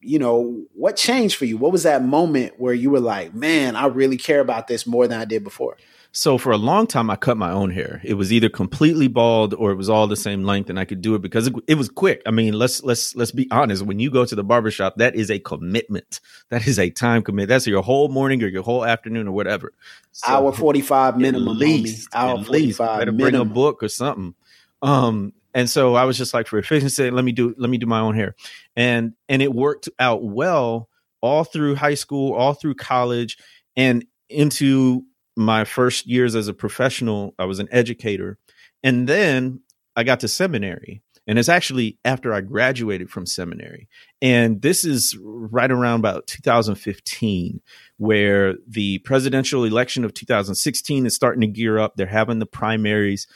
[0.00, 1.56] you know, what changed for you?
[1.56, 5.08] What was that moment where you were like, "Man, I really care about this more
[5.08, 5.76] than I did before?"
[6.12, 8.00] So for a long time, I cut my own hair.
[8.02, 11.00] It was either completely bald or it was all the same length, and I could
[11.00, 12.20] do it because it, it, was quick.
[12.26, 13.82] I mean, let's let's let's be honest.
[13.82, 16.20] When you go to the barbershop, that is a commitment.
[16.48, 17.48] That is a time commitment.
[17.48, 19.72] That's your whole morning or your whole afternoon or whatever.
[20.10, 21.56] So, Hour forty five minimum.
[21.56, 22.98] Least, Hour forty five.
[22.98, 23.30] Better minimum.
[23.30, 24.34] bring a book or something.
[24.82, 27.86] Um, and so I was just like, for efficiency, let me do let me do
[27.86, 28.34] my own hair,
[28.74, 30.88] and and it worked out well
[31.20, 33.38] all through high school, all through college,
[33.76, 35.04] and into
[35.40, 38.38] my first years as a professional, I was an educator.
[38.82, 39.60] And then
[39.96, 41.02] I got to seminary.
[41.26, 43.88] And it's actually after I graduated from seminary.
[44.20, 47.60] And this is right around about 2015,
[47.98, 51.94] where the presidential election of 2016 is starting to gear up.
[51.96, 53.26] They're having the primaries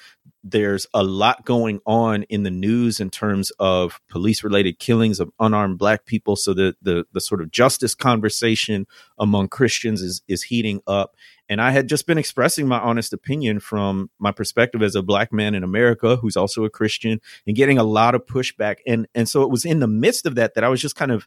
[0.47, 5.31] there's a lot going on in the news in terms of police related killings of
[5.41, 6.37] unarmed black people.
[6.37, 8.87] So the, the the sort of justice conversation
[9.19, 11.17] among christians is is heating up.
[11.49, 15.33] And i had just been expressing my honest opinion from my perspective as a black
[15.33, 18.77] man in america who's also a christian and getting a lot of pushback.
[18.87, 21.11] And and so it was in the midst of that that i was just kind
[21.11, 21.27] of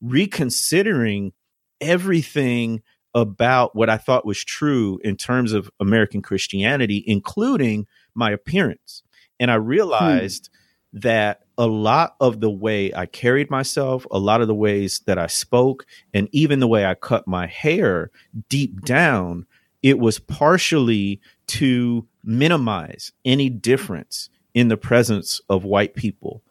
[0.00, 1.32] reconsidering
[1.80, 2.80] everything
[3.12, 9.02] about what i thought was true in terms of american christianity including my appearance.
[9.40, 9.66] And I hmm.
[9.66, 10.50] realized
[10.92, 11.00] hmm.
[11.00, 15.18] that a lot of the way I carried myself, a lot of the ways that
[15.18, 18.10] I spoke, and even the way I cut my hair
[18.48, 19.46] deep down,
[19.82, 26.42] it was partially to minimize any difference in the presence of white people.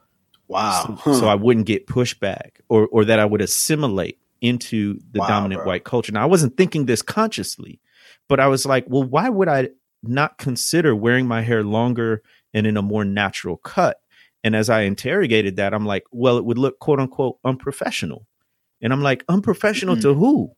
[0.47, 0.99] Wow.
[1.03, 5.27] So, so I wouldn't get pushback or, or that I would assimilate into the wow,
[5.27, 5.67] dominant bro.
[5.67, 6.11] white culture.
[6.11, 7.79] Now, I wasn't thinking this consciously,
[8.27, 9.69] but I was like, well, why would I
[10.03, 12.21] not consider wearing my hair longer
[12.53, 14.01] and in a more natural cut.
[14.43, 18.25] And as I interrogated that, I'm like, well, it would look quote unquote unprofessional.
[18.81, 20.09] And I'm like, unprofessional mm-hmm.
[20.09, 20.51] to who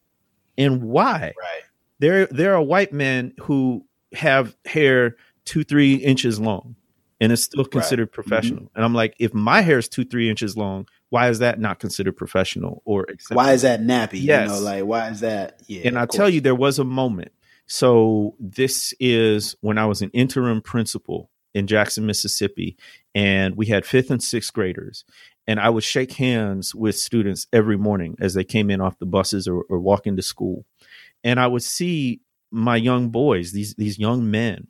[0.57, 1.33] and why?
[1.37, 1.61] Right.
[1.99, 6.75] There, there are white men who have hair two, three inches long
[7.19, 8.11] and it's still considered right.
[8.11, 8.29] Mm-hmm.
[8.29, 8.63] professional.
[8.63, 8.75] Mm-hmm.
[8.75, 11.79] And I'm like, if my hair is two, three inches long, why is that not
[11.79, 13.37] considered professional or acceptable?
[13.37, 14.21] Why is that nappy?
[14.21, 14.49] Yes.
[14.49, 15.61] You know, like why is that?
[15.67, 15.81] Yeah.
[15.85, 17.31] And I tell you, there was a moment
[17.65, 22.77] so this is when I was an interim principal in Jackson, Mississippi,
[23.13, 25.05] and we had fifth and sixth graders.
[25.45, 29.05] And I would shake hands with students every morning as they came in off the
[29.05, 30.65] buses or, or walk into school.
[31.23, 32.21] And I would see
[32.51, 34.67] my young boys, these these young men,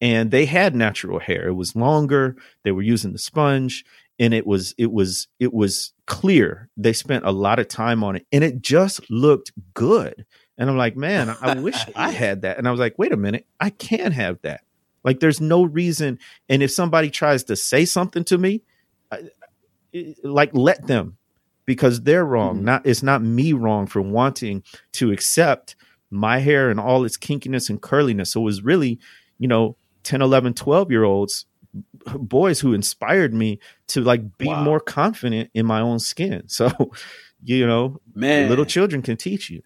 [0.00, 1.48] and they had natural hair.
[1.48, 2.36] It was longer.
[2.64, 3.84] They were using the sponge,
[4.18, 6.70] and it was it was it was clear.
[6.76, 10.24] They spent a lot of time on it, and it just looked good.
[10.58, 12.58] And I'm like, man, I wish I had that.
[12.58, 14.62] And I was like, wait a minute, I can have that.
[15.04, 16.18] Like, there's no reason.
[16.48, 18.62] And if somebody tries to say something to me,
[19.12, 19.30] I,
[20.24, 21.16] like, let them
[21.66, 22.56] because they're wrong.
[22.56, 22.64] Mm-hmm.
[22.64, 25.76] Not it's not me wrong for wanting to accept
[26.10, 28.32] my hair and all its kinkiness and curliness.
[28.32, 28.98] So it was really,
[29.38, 31.46] you know, 10, 11, 12 year olds,
[32.14, 34.62] boys who inspired me to like be wow.
[34.62, 36.44] more confident in my own skin.
[36.48, 36.92] So,
[37.42, 39.62] you know, man, little children can teach you.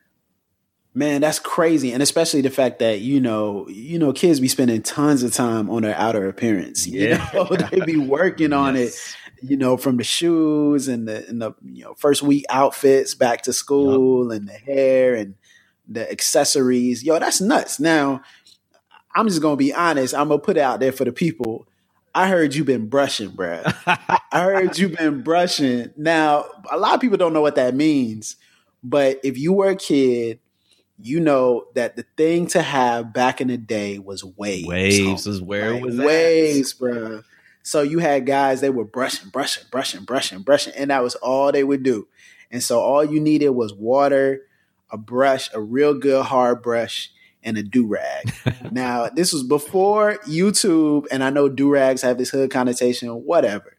[0.92, 4.82] Man, that's crazy, and especially the fact that you know, you know, kids be spending
[4.82, 6.86] tons of time on their outer appearance.
[6.90, 7.56] Yeah, you know?
[7.70, 8.96] they be working on yes.
[8.96, 9.48] it.
[9.48, 13.42] You know, from the shoes and the and the you know first week outfits back
[13.42, 14.40] to school yep.
[14.40, 15.34] and the hair and
[15.88, 17.04] the accessories.
[17.04, 17.78] Yo, that's nuts.
[17.78, 18.22] Now,
[19.14, 20.14] I'm just gonna be honest.
[20.14, 21.68] I'm gonna put it out there for the people.
[22.14, 23.62] I heard you've been brushing, bro.
[23.86, 25.90] I heard you've been brushing.
[25.96, 28.36] Now, a lot of people don't know what that means,
[28.82, 30.40] but if you were a kid
[31.02, 34.68] you know that the thing to have back in the day was waves.
[34.68, 37.22] Waves is where like, it was waves, bro.
[37.62, 41.52] So you had guys they were brushing, brushing, brushing, brushing, brushing, and that was all
[41.52, 42.08] they would do.
[42.50, 44.42] And so all you needed was water,
[44.90, 47.10] a brush, a real good hard brush,
[47.42, 48.32] and a do rag.
[48.72, 53.76] now this was before YouTube, and I know do rags have this hood connotation, whatever.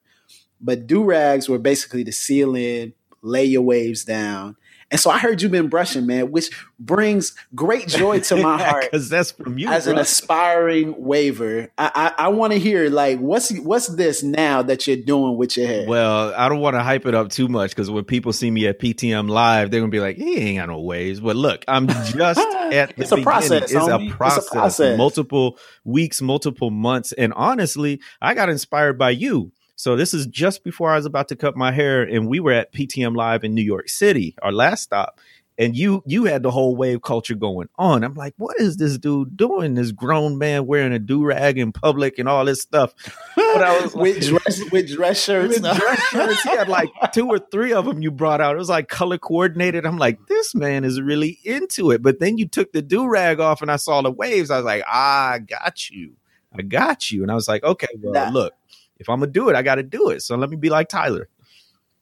[0.59, 4.55] But do rags were basically the seal in, lay your waves down,
[4.91, 8.83] and so I heard you've been brushing, man, which brings great joy to my heart.
[8.91, 9.69] Because that's from you.
[9.69, 9.93] As bro.
[9.93, 11.69] an aspiring waver.
[11.77, 15.55] I I, I want to hear like what's what's this now that you're doing with
[15.55, 15.87] your hair?
[15.87, 18.67] Well, I don't want to hype it up too much because when people see me
[18.67, 21.21] at PTM live, they're gonna be like, he ain't got no waves.
[21.21, 23.19] But look, I'm just at the it's beginning.
[23.19, 24.97] A process, it's, a process, it's a process.
[24.97, 27.13] Multiple weeks, multiple months.
[27.13, 31.27] And honestly, I got inspired by you So this is just before I was about
[31.29, 34.51] to cut my hair, and we were at PTM Live in New York City, our
[34.51, 35.19] last stop
[35.57, 38.03] and you you had the whole wave culture going on.
[38.03, 39.75] I'm like, what is this dude doing?
[39.75, 42.93] This grown man wearing a do rag in public and all this stuff.
[43.35, 45.59] But I was with dress with dress shirts.
[45.59, 46.43] With dress shirts.
[46.43, 48.55] He had like two or three of them you brought out.
[48.55, 49.85] It was like color coordinated.
[49.85, 52.01] I'm like, this man is really into it.
[52.01, 54.49] But then you took the do rag off, and I saw the waves.
[54.49, 56.13] I was like, ah, I got you.
[56.57, 57.21] I got you.
[57.21, 58.31] And I was like, okay, well, nah.
[58.31, 58.53] look,
[59.01, 60.21] if I'm gonna do it, I got to do it.
[60.21, 61.27] So let me be like Tyler.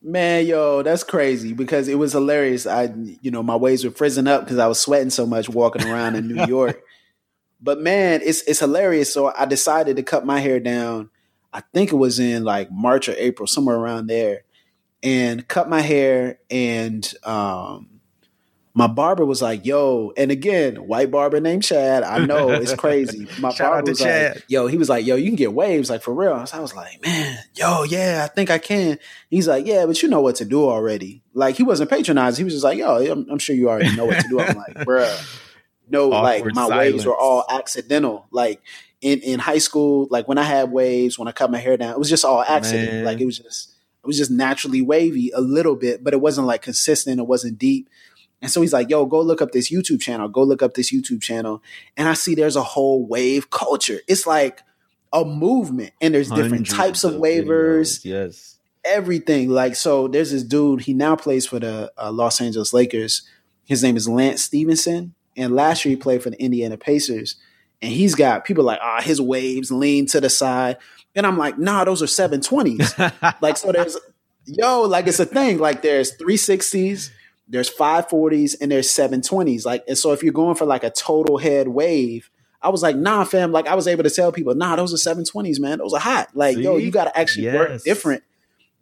[0.02, 2.66] Man, yo, that's crazy because it was hilarious.
[2.66, 5.86] I, you know, my waves were frizzing up because I was sweating so much walking
[5.88, 6.82] around in New York.
[7.62, 9.14] But man, it's it's hilarious.
[9.14, 11.10] So I decided to cut my hair down.
[11.52, 14.44] I think it was in like March or April, somewhere around there,
[15.04, 16.40] and cut my hair.
[16.50, 17.99] And um,
[18.74, 22.04] my barber was like, "Yo," and again, white barber named Chad.
[22.04, 23.28] I know it's crazy.
[23.40, 26.14] My barber was like, "Yo," he was like, "Yo, you can get waves like for
[26.14, 29.86] real." So I was like, "Man, yo, yeah, I think I can." He's like, "Yeah,
[29.86, 32.44] but you know what to do already." Like he wasn't patronizing.
[32.44, 34.56] He was just like, "Yo, I'm, I'm sure you already know what to do." I'm
[34.56, 35.46] like, "Bruh."
[35.90, 36.94] No, Awkward like my silence.
[36.94, 38.28] waves were all accidental.
[38.32, 38.62] Like
[39.02, 41.92] in, in high school, like when I had waves, when I cut my hair down,
[41.94, 42.92] it was just all accident.
[42.92, 43.06] Man.
[43.06, 46.48] Like it was just it was just naturally wavy a little bit, but it wasn't
[46.48, 47.20] like consistent.
[47.20, 47.90] It wasn't deep.
[48.42, 50.30] And so he's like, yo, go look up this YouTube channel.
[50.30, 51.62] Go look up this YouTube channel.
[51.98, 54.00] And I see there's a whole wave culture.
[54.08, 54.62] It's like
[55.12, 55.92] a movement.
[56.00, 58.00] And there's different types of, of waivers.
[58.00, 58.06] Videos.
[58.06, 58.60] Yes.
[58.86, 59.50] Everything.
[59.50, 63.24] Like, so there's this dude, he now plays for the uh, Los Angeles Lakers.
[63.66, 65.14] His name is Lance Stephenson.
[65.36, 67.36] And last year he played for the Indiana Pacers.
[67.82, 70.78] And he's got people like, ah, oh, his waves lean to the side.
[71.14, 73.42] And I'm like, nah, those are 720s.
[73.42, 73.98] like, so there's,
[74.46, 75.58] yo, like it's a thing.
[75.58, 77.10] Like there's 360s
[77.50, 79.66] there's 540s and there's 720s.
[79.66, 82.30] Like, and so if you're going for like a total head wave,
[82.62, 83.52] I was like, nah, fam.
[83.52, 85.80] Like, I was able to tell people, nah, those are 720s, man.
[85.80, 86.30] Those are hot.
[86.34, 86.64] Like, See?
[86.64, 87.56] yo, you got to actually yes.
[87.56, 88.24] work different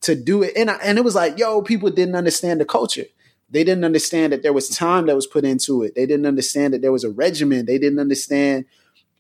[0.02, 0.54] to do it.
[0.58, 3.06] And I, and it was like, yo, people didn't understand the culture.
[3.50, 5.96] They didn't understand that there was time that was put into it.
[5.96, 7.66] They didn't understand that there was a regimen.
[7.66, 8.66] They didn't understand.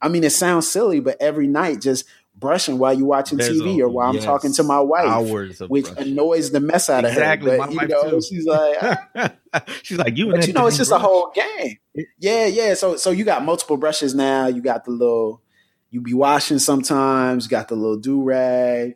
[0.01, 2.03] I mean, it sounds silly, but every night just
[2.39, 5.29] brushing while you're watching There's TV a, or while yes, I'm talking to my wife,
[5.67, 6.11] which brushing.
[6.11, 7.57] annoys the mess out of exactly, her.
[7.57, 8.21] But, you know, too.
[8.21, 8.77] she's like,
[9.53, 9.63] ah.
[9.81, 10.31] she's like, you.
[10.31, 11.77] But you know, it's just a whole game.
[12.19, 12.73] Yeah, yeah.
[12.75, 14.47] So, so you got multiple brushes now.
[14.47, 15.41] You got the little,
[15.89, 17.47] you be washing sometimes.
[17.47, 18.95] Got the little do rag.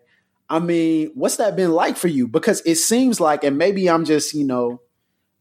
[0.49, 2.27] I mean, what's that been like for you?
[2.27, 4.81] Because it seems like, and maybe I'm just, you know,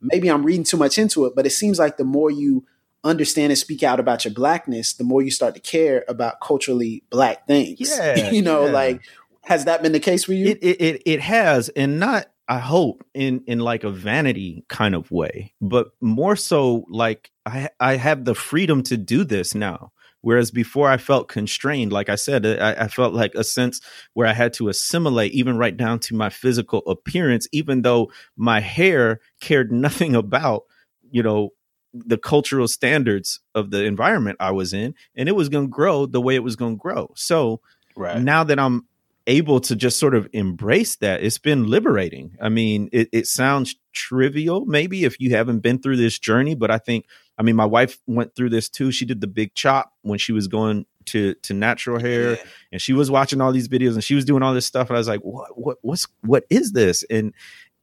[0.01, 2.65] maybe I'm reading too much into it, but it seems like the more you
[3.05, 7.05] understand and speak out about your blackness, the more you start to care about culturally
[7.11, 7.79] black things.
[7.81, 8.73] Yeah, you know, yeah.
[8.73, 9.03] like
[9.43, 10.49] has that been the case for you?
[10.49, 14.95] It, it it it has, and not I hope in in like a vanity kind
[14.95, 19.93] of way, but more so like I I have the freedom to do this now.
[20.23, 23.81] Whereas before I felt constrained, like I said, I, I, felt like a sense
[24.13, 28.61] where I had to assimilate, even right down to my physical appearance, even though my
[28.61, 30.65] hair cared nothing about,
[31.11, 31.51] you know,
[31.93, 36.07] the cultural standards of the environment I was in, and it was going to grow
[36.07, 37.11] the way it was going to grow.
[37.17, 37.61] So
[37.97, 38.21] right.
[38.21, 38.87] now that I'm
[39.27, 42.37] able to just sort of embrace that, it's been liberating.
[42.41, 46.71] I mean, it, it sounds trivial, maybe if you haven't been through this journey, but
[46.71, 47.07] I think,
[47.39, 48.93] I mean, my wife went through this too.
[48.93, 52.43] She did the big chop when she was going to to natural hair, yeah.
[52.73, 54.97] and she was watching all these videos and she was doing all this stuff, and
[54.97, 57.05] I was like, what what what's what is this?
[57.09, 57.33] And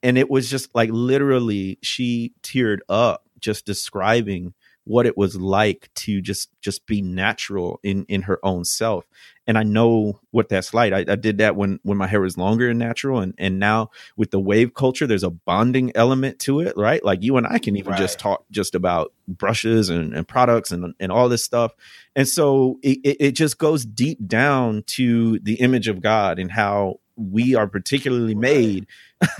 [0.04, 4.54] and it was just like literally, she teared up just describing
[4.88, 9.06] what it was like to just just be natural in in her own self.
[9.45, 10.93] And i know what that's like.
[10.93, 13.91] I, I, did that when when my hair was longer and natural and and now
[14.15, 17.04] with the wave culture there's a bonding element to it right?
[17.04, 18.00] Like you and i can even right.
[18.00, 21.73] just talk just about brushes and, and products and and all this stuff.
[22.15, 27.00] And so it, it just goes deep down to the image of god and how
[27.18, 28.86] we are particularly made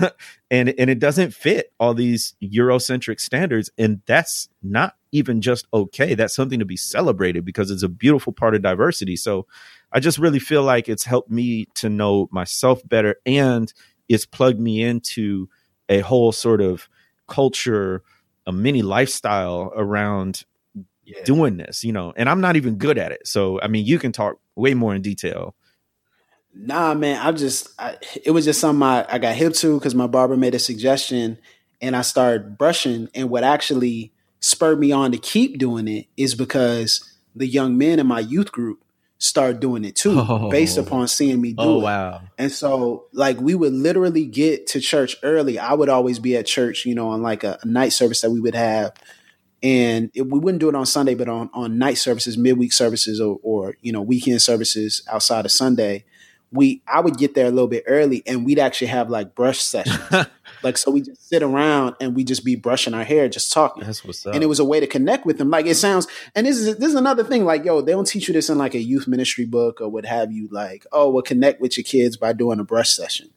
[0.50, 6.14] and and it doesn't fit all these eurocentric standards and that's not even just okay
[6.14, 9.16] that's something to be celebrated because it's a beautiful part of diversity.
[9.16, 9.46] So
[9.92, 13.72] i just really feel like it's helped me to know myself better and
[14.08, 15.48] it's plugged me into
[15.88, 16.88] a whole sort of
[17.26, 18.02] culture
[18.46, 20.44] a mini lifestyle around
[21.04, 21.22] yeah.
[21.24, 23.26] doing this you know and i'm not even good at it.
[23.26, 25.54] So i mean you can talk way more in detail
[26.60, 29.94] Nah, man, I just I, it was just something I, I got hip to because
[29.94, 31.38] my barber made a suggestion,
[31.80, 33.08] and I started brushing.
[33.14, 38.00] And what actually spurred me on to keep doing it is because the young men
[38.00, 38.82] in my youth group
[39.18, 40.50] started doing it too, oh.
[40.50, 41.84] based upon seeing me do oh, it.
[41.84, 42.22] Wow!
[42.36, 45.58] And so, like, we would literally get to church early.
[45.58, 48.30] I would always be at church, you know, on like a, a night service that
[48.30, 48.92] we would have
[49.62, 53.20] and it, we wouldn't do it on Sunday, but on, on night services, midweek services,
[53.20, 56.04] or, or you know weekend services outside of Sunday,
[56.50, 59.60] we I would get there a little bit early and we'd actually have like brush
[59.60, 60.00] sessions.
[60.62, 63.84] like so we just sit around and we just be brushing our hair, just talking.
[63.84, 64.34] That's what's up.
[64.34, 65.50] And it was a way to connect with them.
[65.50, 68.28] Like it sounds and this is this is another thing, like, yo, they don't teach
[68.28, 71.22] you this in like a youth ministry book or what have you, like, oh, well,
[71.22, 73.28] connect with your kids by doing a brush session.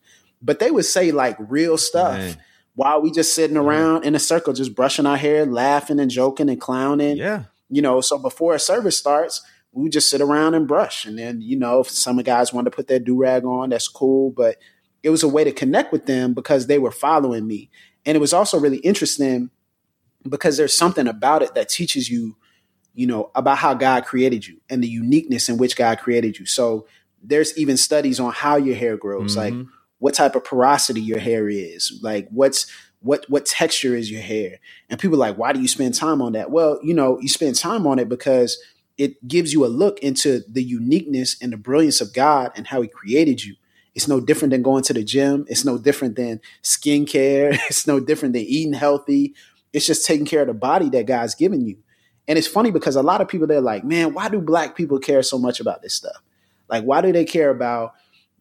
[0.41, 2.37] But they would say like real stuff Man.
[2.75, 6.49] while we just sitting around in a circle, just brushing our hair, laughing and joking
[6.49, 7.17] and clowning.
[7.17, 7.43] yeah.
[7.73, 9.41] You know, so before a service starts,
[9.73, 11.05] we would just sit around and brush.
[11.05, 13.69] And then, you know, if some of guys wanted to put their do rag on,
[13.69, 14.31] that's cool.
[14.31, 14.57] But
[15.03, 17.69] it was a way to connect with them because they were following me.
[18.05, 19.49] And it was also really interesting
[20.27, 22.35] because there's something about it that teaches you,
[22.93, 26.45] you know, about how God created you and the uniqueness in which God created you.
[26.45, 26.85] So
[27.23, 29.67] there's even studies on how your hair grows, like Mhm.
[29.99, 32.65] what type of porosity your hair is, like what's
[32.99, 34.59] what what texture is your hair.
[34.89, 36.51] And people are like, why do you spend time on that?
[36.51, 38.61] Well, you know, you spend time on it because
[38.97, 42.81] it gives you a look into the uniqueness and the brilliance of God and how
[42.81, 43.55] He created you.
[43.93, 45.45] It's no different than going to the gym.
[45.49, 47.57] It's no different than skincare.
[47.67, 49.33] It's no different than eating healthy.
[49.73, 51.77] It's just taking care of the body that God's given you.
[52.27, 54.99] And it's funny because a lot of people they're like, man, why do black people
[54.99, 56.21] care so much about this stuff?
[56.69, 57.93] Like, why do they care about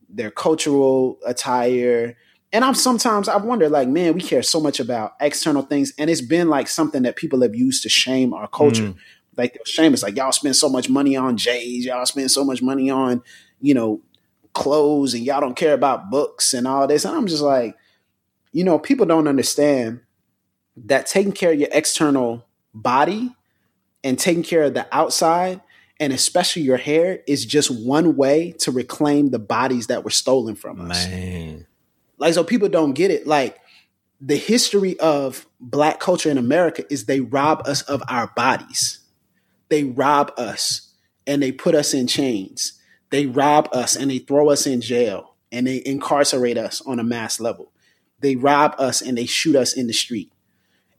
[0.09, 2.16] their cultural attire?
[2.53, 6.11] And I'm sometimes I wonder, like, man, we care so much about external things, and
[6.11, 8.88] it's been like something that people have used to shame our culture.
[8.88, 8.96] Mm.
[9.36, 12.90] Like shame like y'all spend so much money on J's, y'all spend so much money
[12.90, 13.22] on,
[13.60, 14.00] you know,
[14.52, 17.04] clothes, and y'all don't care about books and all this.
[17.04, 17.76] And I'm just like,
[18.52, 20.00] you know, people don't understand
[20.84, 23.34] that taking care of your external body
[24.02, 25.60] and taking care of the outside
[26.00, 30.56] and especially your hair is just one way to reclaim the bodies that were stolen
[30.56, 31.06] from us.
[31.06, 31.66] Man.
[32.16, 33.26] Like, so people don't get it.
[33.26, 33.58] Like,
[34.18, 38.99] the history of black culture in America is they rob us of our bodies.
[39.70, 40.92] They rob us
[41.26, 42.74] and they put us in chains.
[43.10, 47.04] They rob us and they throw us in jail and they incarcerate us on a
[47.04, 47.72] mass level.
[48.20, 50.30] They rob us and they shoot us in the street.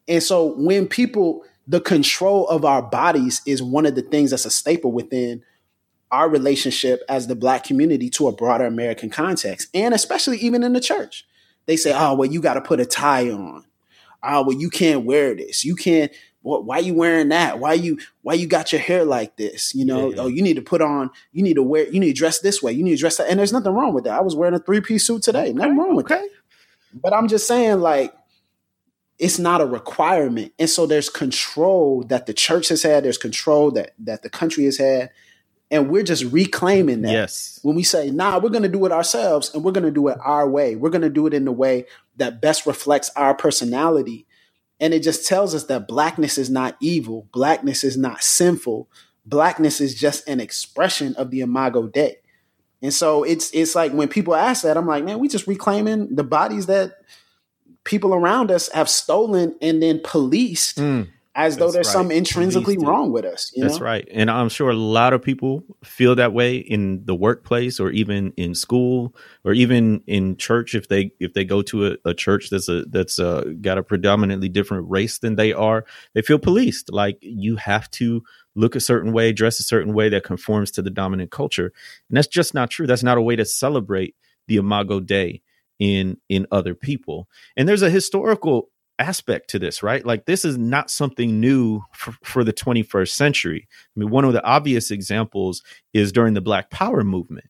[0.07, 4.45] And so when people, the control of our bodies is one of the things that's
[4.45, 5.43] a staple within
[6.11, 10.73] our relationship as the black community to a broader American context, and especially even in
[10.73, 11.25] the church.
[11.67, 13.65] They say, oh, well, you got to put a tie on.
[14.23, 15.63] Oh, well, you can't wear this.
[15.63, 16.11] You can't.
[16.43, 17.59] What, why you wearing that?
[17.59, 19.75] Why you why you got your hair like this?
[19.75, 20.21] You know, Yeah, yeah.
[20.23, 21.11] oh, you need to put on.
[21.31, 21.87] You need to wear.
[21.87, 22.71] You need to dress this way.
[22.71, 23.29] You need to dress that.
[23.29, 24.17] And there's nothing wrong with that.
[24.17, 25.53] I was wearing a three piece suit today.
[25.53, 26.19] Nothing wrong with that.
[26.19, 26.27] Okay.
[26.93, 28.13] But I'm just saying, like,
[29.19, 30.51] it's not a requirement.
[30.57, 34.65] And so there's control that the church has had, there's control that that the country
[34.65, 35.11] has had.
[35.69, 37.11] And we're just reclaiming that.
[37.13, 37.59] Yes.
[37.61, 40.49] When we say, nah, we're gonna do it ourselves and we're gonna do it our
[40.49, 40.75] way.
[40.75, 41.85] We're gonna do it in the way
[42.17, 44.25] that best reflects our personality.
[44.81, 48.89] And it just tells us that blackness is not evil, blackness is not sinful.
[49.23, 52.17] Blackness is just an expression of the imago Dei.
[52.81, 56.15] And so it's it's like when people ask that, I'm like, man, we just reclaiming
[56.15, 56.93] the bodies that
[57.83, 61.93] people around us have stolen and then policed Mm, as though that's there's right.
[61.93, 63.51] some intrinsically wrong with us.
[63.55, 63.85] You that's know?
[63.85, 64.07] right.
[64.11, 68.33] And I'm sure a lot of people feel that way in the workplace or even
[68.35, 69.15] in school
[69.45, 72.83] or even in church if they if they go to a, a church that's a
[72.85, 76.91] that's a, got a predominantly different race than they are, they feel policed.
[76.91, 78.23] Like you have to
[78.55, 81.71] look a certain way, dress a certain way that conforms to the dominant culture.
[82.09, 82.87] And that's just not true.
[82.87, 84.15] That's not a way to celebrate
[84.47, 85.41] the Imago Dei
[85.79, 87.29] in in other people.
[87.55, 88.69] And there's a historical
[89.01, 90.05] aspect to this, right?
[90.05, 93.67] Like this is not something new for, for the 21st century.
[93.71, 95.61] I mean, one of the obvious examples
[95.93, 97.47] is during the Black Power movement.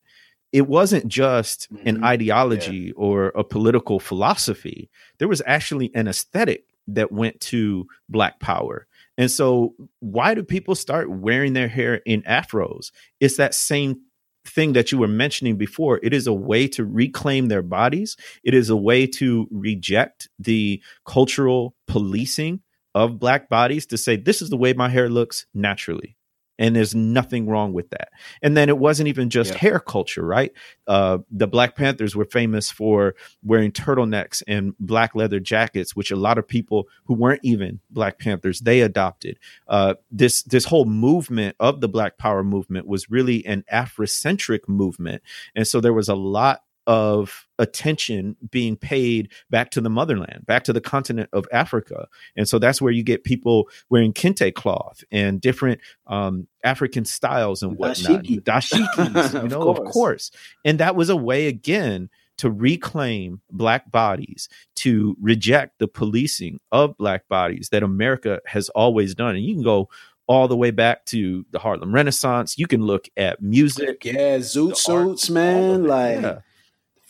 [0.52, 2.04] It wasn't just an Mhm.
[2.06, 4.89] ideology or a political philosophy.
[5.18, 8.88] There was actually an aesthetic that went to Black Power.
[9.18, 12.91] And so, why do people start wearing their hair in afros?
[13.20, 14.02] It's that same
[14.46, 16.00] thing that you were mentioning before.
[16.02, 18.18] It is a way to reclaim their bodies.
[18.44, 22.62] It is a way to reject the cultural policing
[22.94, 26.18] of black bodies to say, this is the way my hair looks naturally.
[26.62, 28.09] And there's nothing wrong with that.
[28.41, 29.57] And then it wasn't even just Yeah.
[29.57, 30.51] hair culture, right?
[30.88, 36.16] Uh, the Black Panthers were famous for wearing turtlenecks and black leather jackets, which a
[36.16, 39.39] lot of people who weren't even Black Panthers they adopted.
[39.68, 45.24] Uh, this this whole movement of the Black Power movement was really an Afrocentric movement,
[45.55, 46.62] and so there was a lot
[46.92, 52.06] of attention being paid back to the motherland, back to the continent of Africa.
[52.36, 57.64] And so that's where you get people wearing kente cloth and different um, African styles
[57.64, 58.24] and whatnot.
[58.26, 58.42] Dashiki.
[58.42, 59.94] Dashikis, you Of know, of course.
[59.94, 60.32] course.
[60.66, 66.98] And that was a way, again, to reclaim black bodies, to reject the policing of
[66.98, 69.36] black bodies that America has always done.
[69.38, 69.88] And you can go
[70.28, 72.58] all the way back to the Harlem Renaissance.
[72.58, 74.04] You can look at music.
[74.04, 75.86] Yeah, zoot suits, man.
[75.86, 76.39] Like yeah.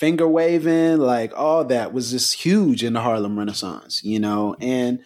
[0.02, 4.56] Finger waving, like all that was just huge in the Harlem Renaissance, you know?
[4.60, 4.98] And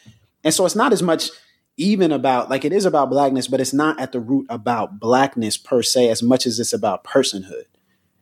[0.45, 1.31] and so it's not as much
[1.75, 5.57] even about like it is about blackness, but it's not at the root about blackness
[5.57, 7.65] per se as much as it's about personhood.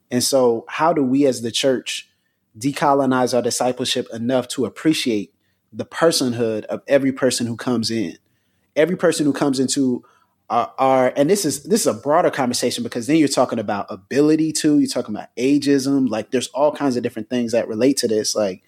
[0.09, 2.09] And so how do we as the church
[2.57, 5.32] decolonize our discipleship enough to appreciate
[5.71, 8.17] the personhood of every person who comes in?
[8.76, 10.03] Every person who comes into
[10.49, 13.87] our, our and this is this is a broader conversation because then you're talking about
[13.89, 17.97] ability too, you're talking about ageism, like there's all kinds of different things that relate
[17.97, 18.35] to this.
[18.35, 18.63] Like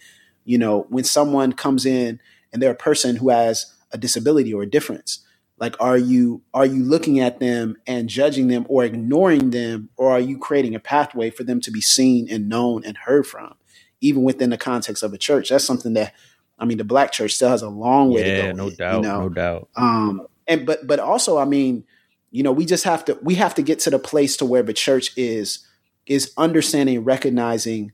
[0.45, 2.19] you know, when someone comes in
[2.53, 5.26] and they're a person who has a disability or a difference
[5.57, 9.89] like are you are you looking at them and judging them or ignoring them?
[9.95, 13.26] Or are you creating a pathway for them to be seen and known and heard
[13.26, 13.55] from
[14.01, 15.49] even within the context of a church?
[15.49, 16.13] That's something that
[16.57, 18.76] i mean the black church still has a long way yeah, to go no in,
[18.76, 19.19] doubt you know?
[19.21, 19.69] no doubt.
[19.76, 21.84] Um and but but also i mean
[22.32, 24.64] you know we just have to we have to get to the place to where
[24.64, 25.66] the church is
[26.06, 27.91] is understanding recognizing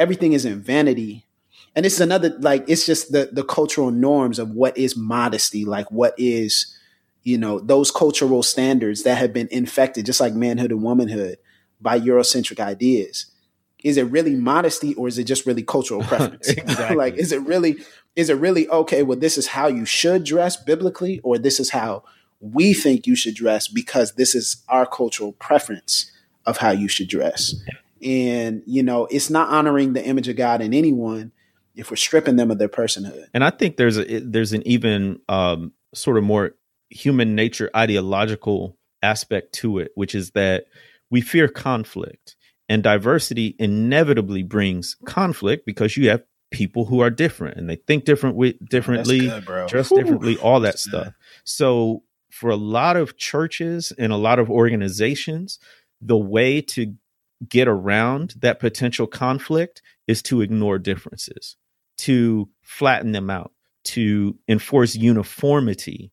[0.00, 1.26] everything isn't vanity.
[1.76, 5.64] And this is another like it's just the the cultural norms of what is modesty
[5.64, 6.76] like what is
[7.22, 11.38] you know those cultural standards that have been infected just like manhood and womanhood
[11.80, 13.26] by eurocentric ideas
[13.84, 16.96] is it really modesty or is it just really cultural preference exactly.
[16.96, 17.76] like is it really
[18.16, 21.70] is it really okay well this is how you should dress biblically or this is
[21.70, 22.02] how
[22.40, 26.10] we think you should dress because this is our cultural preference
[26.46, 27.54] of how you should dress
[28.02, 31.32] and you know it's not honoring the image of god in anyone
[31.80, 33.26] if we're stripping them of their personhood.
[33.32, 36.52] And I think there's a there's an even um, sort of more
[36.90, 40.64] human nature ideological aspect to it, which is that
[41.10, 42.36] we fear conflict,
[42.70, 48.04] and diversity inevitably brings conflict because you have people who are different and they think
[48.04, 49.98] different with differently, good, dress Whew.
[50.00, 51.04] differently, all that That's stuff.
[51.06, 51.14] Good.
[51.42, 55.58] So for a lot of churches and a lot of organizations,
[56.00, 56.94] the way to
[57.48, 61.56] get around that potential conflict is to ignore differences,
[61.98, 63.50] to flatten them out,
[63.82, 66.12] to enforce uniformity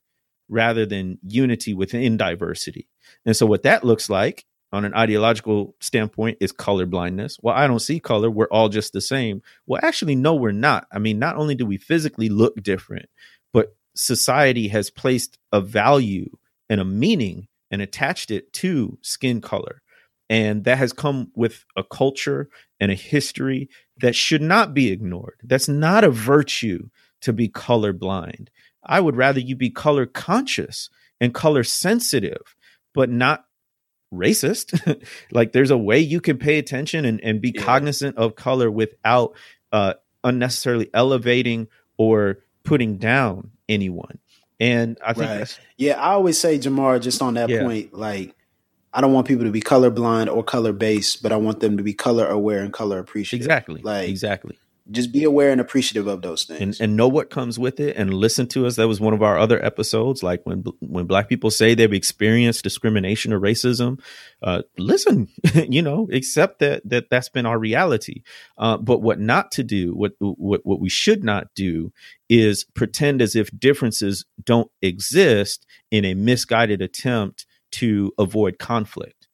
[0.50, 2.88] rather than unity within diversity.
[3.28, 7.38] And so, what that looks like on an ideological standpoint is color blindness.
[7.42, 8.30] Well, I don't see color.
[8.30, 9.42] We're all just the same.
[9.66, 10.88] Well, actually, no, we're not.
[10.92, 13.10] I mean, not only do we physically look different,
[13.54, 16.30] but society has placed a value
[16.70, 19.82] and a meaning and attached it to skin color.
[20.30, 22.50] And that has come with a culture
[22.80, 23.70] and a history
[24.02, 25.40] that should not be ignored.
[25.44, 26.90] That's not a virtue
[27.22, 28.50] to be colorblind.
[28.84, 30.90] I would rather you be color conscious
[31.20, 32.56] and color sensitive,
[32.94, 33.46] but not
[34.14, 35.04] racist.
[35.32, 37.62] like there's a way you can pay attention and, and be yeah.
[37.62, 39.36] cognizant of color without
[39.72, 39.94] uh,
[40.24, 44.20] unnecessarily elevating or putting down anyone.
[44.60, 45.60] And I think right.
[45.78, 47.62] yeah, I always say Jemar, just on that yeah.
[47.62, 48.36] point, like
[48.94, 51.84] I don't want people to be colorblind or color based, but I want them to
[51.84, 53.46] be color aware and color appreciative.
[53.46, 53.82] Exactly.
[53.82, 54.58] Like exactly.
[54.90, 57.98] Just be aware and appreciative of those things, and, and know what comes with it,
[57.98, 58.76] and listen to us.
[58.76, 60.24] That was one of our other episodes.
[60.24, 64.00] Like when when Black people say they've experienced discrimination or racism,
[64.42, 65.28] uh, listen.
[65.70, 68.24] you know, accept that that that's been our reality.
[68.58, 71.92] Uh, but what not to do, what what what we should not do,
[72.30, 79.28] is pretend as if differences don't exist in a misguided attempt to avoid conflict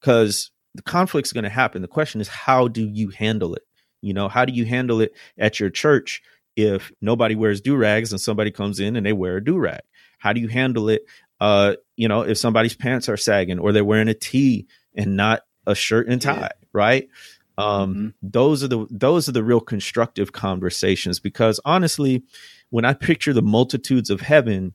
[0.00, 1.82] because the conflict's going to happen.
[1.82, 3.62] The question is, how do you handle it?
[4.00, 6.22] You know, how do you handle it at your church
[6.56, 9.80] if nobody wears do rags and somebody comes in and they wear a do rag?
[10.18, 11.04] How do you handle it?
[11.40, 15.42] Uh, you know, if somebody's pants are sagging or they're wearing a tee and not
[15.66, 16.48] a shirt and tie, yeah.
[16.72, 17.08] right?
[17.56, 18.08] Um, mm-hmm.
[18.22, 22.22] those are the those are the real constructive conversations because honestly,
[22.70, 24.74] when I picture the multitudes of heaven,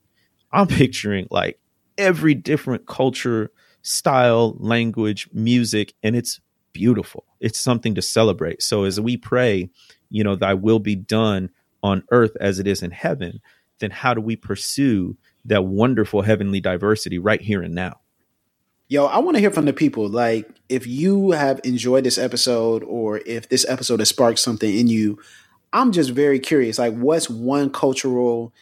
[0.51, 1.59] I'm picturing like
[1.97, 3.51] every different culture,
[3.81, 6.39] style, language, music, and it's
[6.73, 7.25] beautiful.
[7.39, 8.61] It's something to celebrate.
[8.61, 9.69] So as we pray,
[10.09, 11.49] you know, thy will be done
[11.81, 13.41] on earth as it is in heaven,
[13.79, 17.99] then how do we pursue that wonderful heavenly diversity right here and now?
[18.87, 20.07] Yo, I want to hear from the people.
[20.07, 24.87] Like, if you have enjoyed this episode or if this episode has sparked something in
[24.87, 25.19] you,
[25.71, 26.77] I'm just very curious.
[26.77, 28.53] Like, what's one cultural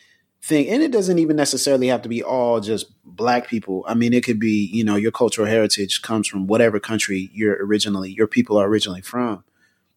[0.44, 0.70] thing.
[0.70, 3.86] And it doesn't even necessarily have to be all just black people.
[3.88, 7.64] I mean it could be you know your cultural heritage comes from whatever country you're
[7.64, 9.44] originally your people are originally from.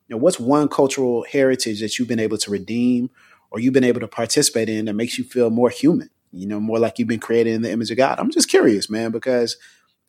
[0.08, 3.10] You know what's one cultural heritage that you've been able to redeem
[3.50, 6.60] or you've been able to participate in that makes you feel more human you know
[6.60, 8.18] more like you've been created in the image of god?
[8.18, 9.56] I'm just curious man because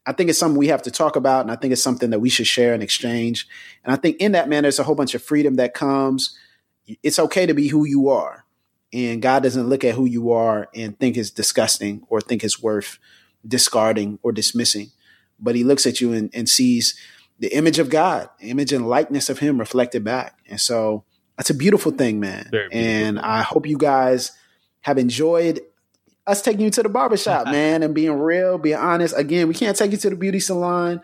[0.06, 2.20] i think it's something we have to talk about and i think it's something that
[2.20, 3.48] we should share and exchange.
[3.86, 6.38] And i think in that man there's a whole bunch of freedom that comes.
[7.02, 8.45] It's okay to be who you are
[8.96, 12.62] and God doesn't look at who you are and think it's disgusting or think it's
[12.62, 12.98] worth,
[13.46, 14.92] discarding or dismissing,
[15.40, 16.98] but he looks at you and, and sees
[17.40, 20.40] the image of God, image and likeness of him reflected back.
[20.48, 21.04] And so
[21.38, 22.50] that's a beautiful thing, man.
[22.72, 24.32] And I hope you guys
[24.82, 25.60] have enjoyed
[26.26, 29.14] us taking you to the barbershop, man, and being real, being honest.
[29.18, 31.02] Again, we can't take you to the beauty salon.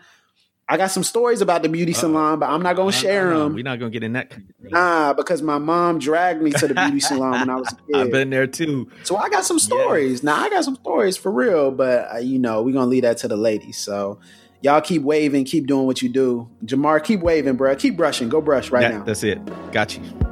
[0.72, 3.52] I got some stories about the beauty salon, but I'm not gonna share them.
[3.52, 4.32] We're not gonna get in that.
[4.62, 7.94] Nah, because my mom dragged me to the beauty salon when I was a kid.
[7.94, 8.88] I've been there too.
[9.02, 10.22] So I got some stories.
[10.22, 13.18] Now I got some stories for real, but uh, you know we're gonna leave that
[13.18, 13.76] to the ladies.
[13.76, 14.18] So
[14.62, 16.48] y'all keep waving, keep doing what you do.
[16.64, 17.76] Jemar, keep waving, bro.
[17.76, 18.30] Keep brushing.
[18.30, 19.04] Go brush right That- now.
[19.04, 19.40] That's it.
[19.72, 20.31] Got you.